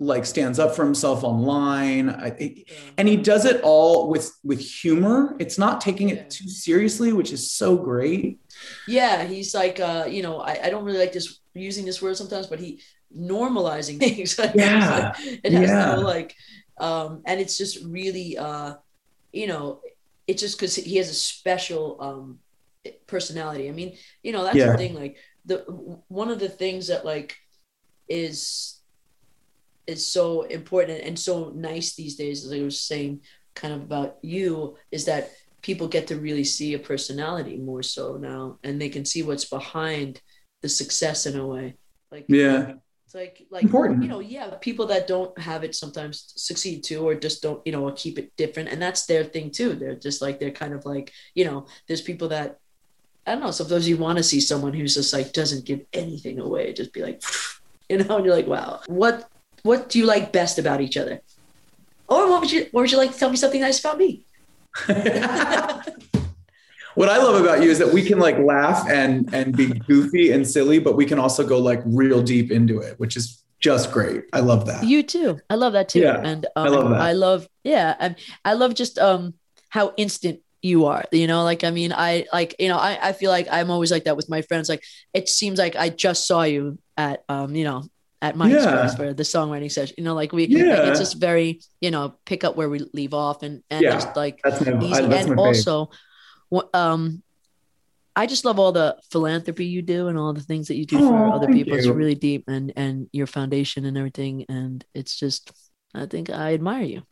like 0.00 0.24
stands 0.24 0.58
up 0.58 0.74
for 0.74 0.84
himself 0.84 1.24
online. 1.24 2.08
I, 2.08 2.28
it, 2.28 2.64
yeah. 2.68 2.76
and 2.96 3.08
he 3.08 3.16
does 3.16 3.44
it 3.44 3.60
all 3.62 4.08
with 4.08 4.32
with 4.42 4.60
humor. 4.60 5.36
It's 5.38 5.58
not 5.58 5.80
taking 5.80 6.08
it 6.08 6.16
yeah. 6.16 6.28
too 6.28 6.48
seriously 6.48 7.12
which 7.12 7.32
is 7.32 7.50
so 7.50 7.76
great. 7.76 8.40
Yeah 8.86 9.24
he's 9.24 9.54
like 9.54 9.78
uh 9.80 10.06
you 10.08 10.22
know 10.22 10.40
I, 10.40 10.58
I 10.64 10.70
don't 10.70 10.84
really 10.84 10.98
like 10.98 11.12
this 11.12 11.40
using 11.54 11.84
this 11.84 12.00
word 12.00 12.16
sometimes 12.16 12.46
but 12.46 12.58
he 12.58 12.80
normalizing 13.16 13.98
things. 13.98 14.38
Yeah. 14.54 15.12
Like, 15.16 15.40
it 15.44 15.52
has 15.52 15.70
yeah. 15.70 15.94
no 15.94 16.00
like 16.00 16.34
um 16.78 17.22
and 17.26 17.40
it's 17.40 17.58
just 17.58 17.84
really 17.84 18.38
uh 18.38 18.74
you 19.32 19.46
know 19.46 19.80
it's 20.26 20.42
just 20.42 20.58
because 20.58 20.76
he 20.76 20.96
has 20.96 21.08
a 21.08 21.14
special 21.14 21.96
um 22.00 22.38
personality 23.06 23.68
i 23.68 23.72
mean 23.72 23.96
you 24.22 24.32
know 24.32 24.44
that's 24.44 24.56
yeah. 24.56 24.72
the 24.72 24.78
thing 24.78 24.94
like 24.94 25.16
the 25.44 25.58
one 26.08 26.30
of 26.30 26.38
the 26.38 26.48
things 26.48 26.88
that 26.88 27.04
like 27.04 27.36
is 28.08 28.78
is 29.88 30.06
so 30.06 30.42
important 30.42 31.02
and 31.02 31.18
so 31.18 31.50
nice 31.56 31.94
these 31.96 32.14
days, 32.14 32.44
as 32.44 32.52
I 32.52 32.62
was 32.62 32.80
saying 32.80 33.22
kind 33.54 33.72
of 33.74 33.80
about 33.80 34.18
you, 34.22 34.76
is 34.92 35.06
that 35.06 35.30
people 35.62 35.88
get 35.88 36.06
to 36.08 36.16
really 36.16 36.44
see 36.44 36.74
a 36.74 36.78
personality 36.78 37.56
more 37.56 37.82
so 37.82 38.16
now 38.16 38.58
and 38.62 38.80
they 38.80 38.90
can 38.90 39.04
see 39.04 39.22
what's 39.22 39.46
behind 39.46 40.20
the 40.62 40.68
success 40.68 41.26
in 41.26 41.36
a 41.36 41.44
way. 41.44 41.76
Like 42.12 42.26
yeah. 42.28 42.74
It's 43.06 43.14
like 43.14 43.46
like 43.50 43.62
Important. 43.62 44.02
you 44.02 44.08
know, 44.10 44.20
yeah, 44.20 44.50
people 44.60 44.86
that 44.88 45.06
don't 45.06 45.36
have 45.38 45.64
it 45.64 45.74
sometimes 45.74 46.34
succeed 46.36 46.84
too, 46.84 47.08
or 47.08 47.14
just 47.14 47.42
don't, 47.42 47.62
you 47.64 47.72
know, 47.72 47.90
keep 47.92 48.18
it 48.18 48.36
different. 48.36 48.68
And 48.68 48.82
that's 48.82 49.06
their 49.06 49.24
thing 49.24 49.50
too. 49.50 49.72
They're 49.72 49.96
just 49.96 50.20
like 50.20 50.38
they're 50.38 50.50
kind 50.50 50.74
of 50.74 50.84
like, 50.84 51.10
you 51.34 51.46
know, 51.46 51.66
there's 51.86 52.02
people 52.02 52.28
that 52.28 52.58
I 53.28 53.32
don't 53.32 53.42
know, 53.42 53.50
sometimes 53.50 53.86
you 53.86 53.98
want 53.98 54.16
to 54.16 54.24
see 54.24 54.40
someone 54.40 54.72
who's 54.72 54.94
just 54.94 55.12
like 55.12 55.34
doesn't 55.34 55.66
give 55.66 55.82
anything 55.92 56.38
away, 56.38 56.72
just 56.72 56.94
be 56.94 57.02
like, 57.02 57.22
you 57.88 57.98
know, 57.98 58.16
and 58.16 58.24
you're 58.24 58.34
like, 58.34 58.46
wow. 58.46 58.80
What 58.86 59.28
what 59.62 59.90
do 59.90 59.98
you 59.98 60.06
like 60.06 60.32
best 60.32 60.58
about 60.58 60.80
each 60.80 60.96
other? 60.96 61.20
Or 62.08 62.30
what 62.30 62.40
would 62.40 62.50
you 62.50 62.66
what 62.72 62.80
would 62.82 62.90
you 62.90 62.96
like 62.96 63.12
to 63.12 63.18
tell 63.18 63.28
me 63.28 63.36
something 63.36 63.60
nice 63.60 63.80
about 63.80 63.98
me? 63.98 64.24
what 66.94 67.08
I 67.10 67.18
love 67.18 67.42
about 67.42 67.62
you 67.62 67.70
is 67.70 67.78
that 67.78 67.92
we 67.92 68.02
can 68.02 68.18
like 68.18 68.38
laugh 68.38 68.88
and 68.88 69.28
and 69.34 69.54
be 69.54 69.66
goofy 69.66 70.32
and 70.32 70.48
silly, 70.48 70.78
but 70.78 70.96
we 70.96 71.04
can 71.04 71.18
also 71.18 71.46
go 71.46 71.58
like 71.58 71.82
real 71.84 72.22
deep 72.22 72.50
into 72.50 72.80
it, 72.80 72.98
which 72.98 73.14
is 73.14 73.44
just 73.60 73.92
great. 73.92 74.24
I 74.32 74.40
love 74.40 74.64
that. 74.66 74.84
You 74.84 75.02
too. 75.02 75.38
I 75.50 75.56
love 75.56 75.74
that 75.74 75.90
too. 75.90 76.00
Yeah, 76.00 76.22
and 76.24 76.46
um, 76.56 76.66
I 76.66 76.68
love 76.68 76.90
that. 76.90 77.00
I 77.00 77.12
love 77.12 77.48
yeah. 77.62 77.94
I, 78.00 78.16
I 78.44 78.54
love 78.54 78.74
just 78.74 78.98
um 78.98 79.34
how 79.68 79.92
instant 79.98 80.40
you 80.68 80.86
are. 80.86 81.04
You 81.10 81.26
know, 81.26 81.42
like 81.44 81.64
I 81.64 81.70
mean, 81.70 81.92
I 81.92 82.26
like 82.32 82.54
you 82.58 82.68
know, 82.68 82.78
I 82.78 82.98
I 83.08 83.12
feel 83.12 83.30
like 83.30 83.48
I'm 83.50 83.70
always 83.70 83.90
like 83.90 84.04
that 84.04 84.16
with 84.16 84.28
my 84.28 84.42
friends. 84.42 84.68
Like 84.68 84.82
it 85.14 85.28
seems 85.28 85.58
like 85.58 85.74
I 85.76 85.88
just 85.88 86.26
saw 86.26 86.42
you 86.42 86.78
at 86.96 87.24
um 87.28 87.54
you 87.56 87.64
know 87.64 87.82
at 88.20 88.36
my 88.36 88.48
Yeah. 88.50 88.88
for 88.94 89.12
the 89.14 89.22
songwriting 89.22 89.70
session. 89.70 89.94
You 89.98 90.04
know, 90.04 90.14
like 90.14 90.32
we 90.32 90.46
Yeah. 90.46 90.88
it's 90.90 90.98
just 91.00 91.18
very 91.20 91.60
you 91.80 91.90
know 91.90 92.14
pick 92.26 92.44
up 92.44 92.56
where 92.56 92.68
we 92.68 92.78
leave 92.92 93.14
off 93.14 93.42
and 93.42 93.62
and 93.70 93.82
Yeah. 93.82 93.92
just 93.94 94.14
like 94.16 94.40
That's 94.44 94.60
my, 94.64 94.82
easy. 94.82 95.02
I, 95.04 95.20
and 95.20 95.38
also, 95.38 95.90
um, 96.74 97.22
I 98.16 98.26
just 98.26 98.44
love 98.44 98.58
all 98.58 98.72
the 98.72 98.96
philanthropy 99.12 99.66
you 99.66 99.82
do 99.82 100.08
and 100.08 100.18
all 100.18 100.32
the 100.32 100.40
things 100.42 100.66
that 100.68 100.74
you 100.76 100.86
do 100.86 100.98
for 100.98 101.32
other 101.32 101.46
people. 101.46 101.74
It's 101.78 101.86
really 101.86 102.16
deep 102.16 102.44
and 102.48 102.72
and 102.74 103.08
your 103.12 103.28
foundation 103.28 103.84
and 103.84 103.96
everything. 103.96 104.44
And 104.48 104.84
it's 104.94 105.16
just, 105.16 105.52
I 105.94 106.06
think 106.06 106.28
I 106.30 106.54
admire 106.54 106.82
you. 106.82 107.02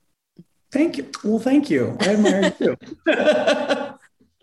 Thank 0.73 0.99
you. 0.99 1.11
Well, 1.25 1.39
thank 1.39 1.71
you. 1.71 1.97
I 2.01 2.15
admire 2.15 2.45
you 2.45 2.51
too. 2.51 2.77
that, 3.07 3.99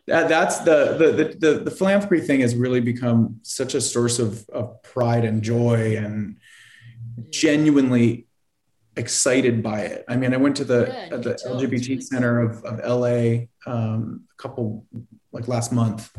that's 0.08 0.60
the, 0.60 0.96
the 0.98 1.38
the 1.40 1.60
the 1.60 1.72
philanthropy 1.72 2.22
thing 2.26 2.42
has 2.42 2.56
really 2.56 2.80
become 2.80 3.40
such 3.44 3.74
a 3.74 3.82
source 3.82 4.20
of, 4.20 4.48
of 4.50 4.82
pride 4.84 5.26
and 5.26 5.42
joy 5.42 5.96
and 5.98 6.38
genuinely 7.30 8.28
excited 8.96 9.64
by 9.64 9.82
it. 9.82 10.06
I 10.08 10.16
mean, 10.16 10.34
I 10.34 10.38
went 10.38 10.58
to 10.58 10.66
the 10.66 10.88
Yeah, 10.88 11.16
uh, 11.16 11.18
the 11.18 11.24
can 11.24 11.24
tell. 11.24 11.32
It's 11.32 11.44
LGBT 11.46 11.90
really 11.90 12.02
center 12.02 12.40
of, 12.42 12.64
of 12.64 12.80
LA 12.86 13.46
um, 13.66 14.24
a 14.32 14.42
couple 14.42 14.86
like 15.32 15.48
last 15.48 15.72
month, 15.72 16.16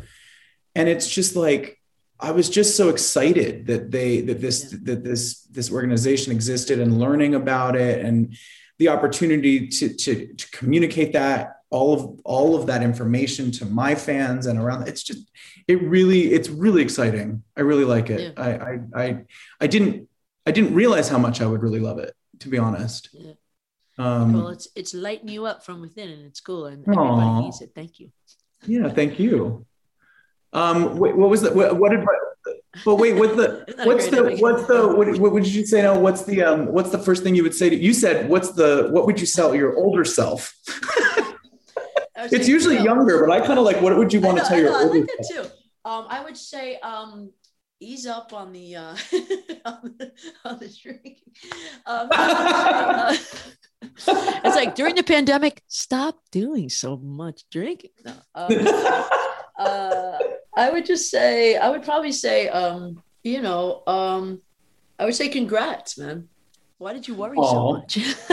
and 0.75 0.89
it's 0.89 1.09
just 1.09 1.37
like 1.37 1.81
I 2.21 2.31
was 2.31 2.49
just 2.49 2.77
so 2.77 2.89
excited 2.89 3.67
that 3.67 3.91
they 3.91 4.21
that 4.23 4.41
this 4.41 4.73
Yeah. 4.73 4.79
that 4.85 5.05
this 5.05 5.43
this 5.45 5.71
organization 5.71 6.33
existed 6.33 6.79
and 6.79 6.99
learning 6.99 7.35
about 7.35 7.77
it 7.77 8.05
and 8.05 8.37
the 8.79 8.89
opportunity 8.89 9.69
to 9.69 9.89
to 9.95 10.35
to 10.35 10.51
communicate 10.51 11.13
that 11.13 11.57
all 11.71 11.93
of 11.95 12.21
all 12.25 12.55
of 12.57 12.67
that 12.67 12.83
information 12.83 13.51
to 13.51 13.65
my 13.67 13.95
fans 13.95 14.47
and 14.47 14.59
around 14.59 14.87
it's 14.89 15.03
just 15.03 15.31
it 15.69 15.83
really 15.83 16.33
it's 16.33 16.49
really 16.49 16.83
exciting 16.83 17.43
i 17.57 17.61
really 17.61 17.85
like 17.85 18.11
it 18.11 18.21
Yeah. 18.21 18.33
I, 18.37 18.51
I 18.51 18.79
i 19.05 19.25
i 19.61 19.67
didn't 19.67 20.09
i 20.47 20.51
didn't 20.51 20.75
realize 20.75 21.09
how 21.09 21.19
much 21.19 21.41
i 21.41 21.47
would 21.47 21.63
really 21.63 21.81
love 21.81 21.99
it 21.99 22.13
to 22.41 22.49
be 22.49 22.59
honest 22.59 23.09
Yeah. 23.13 23.33
um 23.99 24.33
well, 24.35 24.49
it's 24.49 24.69
it's 24.75 24.93
lighting 24.95 25.29
you 25.29 25.47
up 25.47 25.65
from 25.65 25.81
within, 25.81 26.09
and 26.11 26.27
it's 26.27 26.41
cool, 26.41 26.67
and 26.67 26.85
Aw. 26.89 26.93
everybody 26.93 27.45
needs 27.45 27.61
it. 27.61 27.71
Thank 27.75 27.99
you. 28.01 28.11
yeah 28.67 28.89
thank 28.89 29.19
you 29.19 29.65
um 30.53 30.97
wait, 30.99 31.17
what 31.17 31.31
was 31.31 31.43
that 31.43 31.55
what, 31.55 31.77
what 31.81 31.91
did 31.91 32.05
but 32.85 32.97
wait 32.97 33.15
what's 33.15 33.37
the 33.37 33.65
what's 33.85 34.09
the 34.09 34.37
what's 34.41 34.67
the 34.67 34.89
what, 34.89 35.19
what 35.19 35.33
would 35.33 35.47
you 35.47 35.65
say 35.65 35.83
now 35.83 35.99
what's 35.99 36.25
the 36.25 36.43
um 36.43 36.67
what's 36.67 36.91
the 36.91 36.99
first 36.99 37.23
thing 37.23 37.35
you 37.35 37.43
would 37.43 37.55
say 37.55 37.71
to 37.71 37.77
you 37.77 37.93
said 37.93 38.29
what's 38.29 38.53
the 38.53 38.89
what 38.91 39.07
would 39.07 39.21
you 39.21 39.27
tell 39.27 39.55
your 39.55 39.77
older 39.77 40.05
self 40.05 40.55
it's 42.17 42.49
usually 42.49 42.79
younger 42.83 43.27
but 43.27 43.33
i 43.33 43.45
kind 43.45 43.59
of 43.59 43.65
like 43.65 43.81
what 43.81 43.97
would 43.97 44.13
you 44.13 44.21
want 44.21 44.39
to 44.39 44.45
tell 44.45 44.59
your 44.59 44.73
I 44.73 44.83
older 44.83 45.01
like 45.01 45.07
that 45.07 45.25
self 45.25 45.47
too. 45.47 45.53
Um, 45.85 46.07
I 46.09 46.25
would 46.25 46.37
say 46.37 46.79
um, 46.79 47.31
ease 47.79 48.07
up 48.07 48.33
on 48.33 48.53
the 48.53 48.77
uh, 48.77 48.97
on 49.67 49.95
the, 49.99 50.13
on 50.45 50.59
the 50.59 50.69
drinking. 50.83 51.17
Um, 51.85 52.09
I 52.11 53.11
would 53.11 53.21
say, 53.21 53.49
uh, 54.07 54.41
it's 54.45 54.57
like 54.57 54.75
during 54.75 54.95
the 54.95 55.03
pandemic, 55.03 55.63
stop 55.69 56.19
doing 56.33 56.71
so 56.71 56.97
much 56.97 57.45
drinking. 57.51 57.91
No, 58.05 58.13
um, 58.35 58.49
uh, 59.59 60.19
I 60.57 60.71
would 60.71 60.87
just 60.87 61.11
say, 61.11 61.57
I 61.57 61.71
would 61.71 61.83
probably 61.83 62.13
say, 62.13 62.49
um, 62.49 63.03
you 63.23 63.43
know, 63.43 63.83
um, 63.87 64.41
I 64.99 65.05
would 65.05 65.15
say, 65.15 65.29
congrats, 65.29 65.99
man. 65.99 66.29
Why 66.79 66.93
did 66.93 67.09
you 67.09 67.15
worry 67.15 67.37
so 67.37 67.73
much? 67.73 67.99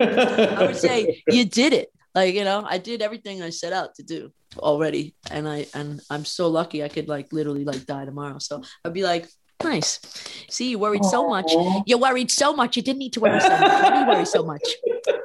I 0.00 0.66
would 0.66 0.76
say 0.76 1.22
you 1.28 1.44
did 1.44 1.72
it. 1.72 1.88
Like 2.14 2.34
you 2.34 2.44
know, 2.44 2.64
I 2.66 2.78
did 2.78 3.02
everything 3.02 3.42
I 3.42 3.50
set 3.50 3.72
out 3.72 3.96
to 3.96 4.02
do 4.02 4.32
already, 4.58 5.14
and 5.30 5.48
I 5.48 5.66
and 5.74 6.00
I'm 6.08 6.24
so 6.24 6.48
lucky. 6.48 6.82
I 6.84 6.88
could 6.88 7.08
like 7.08 7.32
literally 7.32 7.64
like 7.64 7.86
die 7.86 8.04
tomorrow. 8.04 8.38
So 8.38 8.62
I'd 8.84 8.92
be 8.92 9.02
like, 9.02 9.28
nice. 9.62 10.00
See, 10.48 10.70
you 10.70 10.78
worried 10.78 11.04
so 11.04 11.28
much. 11.28 11.52
You 11.86 11.98
worried 11.98 12.30
so 12.30 12.54
much. 12.54 12.76
You 12.76 12.82
didn't 12.82 13.00
need 13.00 13.12
to 13.14 13.20
worry 13.20 13.40
so 13.40 13.48
much. 13.48 13.60
Why 13.60 13.90
do 13.90 13.98
you 14.00 14.06
worry 14.06 14.26
so 14.26 14.42
much? 14.44 14.62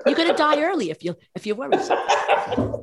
You're 0.05 0.15
gonna 0.15 0.35
die 0.35 0.61
early 0.61 0.89
if 0.89 1.03
you 1.03 1.15
if 1.35 1.45
you 1.45 1.55
worry. 1.55 1.77
So 1.77 1.95
much. 1.95 2.79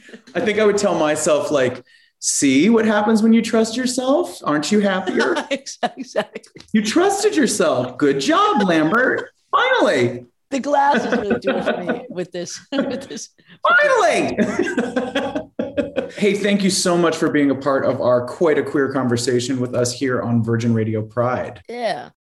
I 0.34 0.40
think 0.40 0.58
I 0.58 0.64
would 0.64 0.78
tell 0.78 0.98
myself, 0.98 1.50
like, 1.50 1.84
see 2.20 2.70
what 2.70 2.84
happens 2.86 3.22
when 3.22 3.32
you 3.32 3.42
trust 3.42 3.76
yourself? 3.76 4.40
Aren't 4.44 4.70
you 4.70 4.80
happier? 4.80 5.34
exactly. 5.50 6.42
you 6.72 6.84
trusted 6.84 7.34
yourself. 7.34 7.98
Good 7.98 8.20
job, 8.20 8.62
Lambert. 8.62 9.30
Finally, 9.50 10.26
The 10.50 10.60
glass 10.60 11.04
is 11.04 11.12
really 11.12 11.40
doing 11.40 11.62
for 11.62 11.76
me 11.78 12.06
with 12.08 12.30
this. 12.30 12.60
with 12.72 13.08
this. 13.08 13.30
finally. 13.68 14.36
hey, 16.16 16.34
thank 16.34 16.62
you 16.62 16.70
so 16.70 16.96
much 16.96 17.16
for 17.16 17.30
being 17.30 17.50
a 17.50 17.54
part 17.54 17.84
of 17.84 18.00
our 18.00 18.26
quite 18.26 18.58
a 18.58 18.62
queer 18.62 18.92
conversation 18.92 19.58
with 19.58 19.74
us 19.74 19.92
here 19.92 20.20
on 20.20 20.44
Virgin 20.44 20.74
Radio 20.74 21.02
Pride. 21.02 21.62
Yeah. 21.68 22.10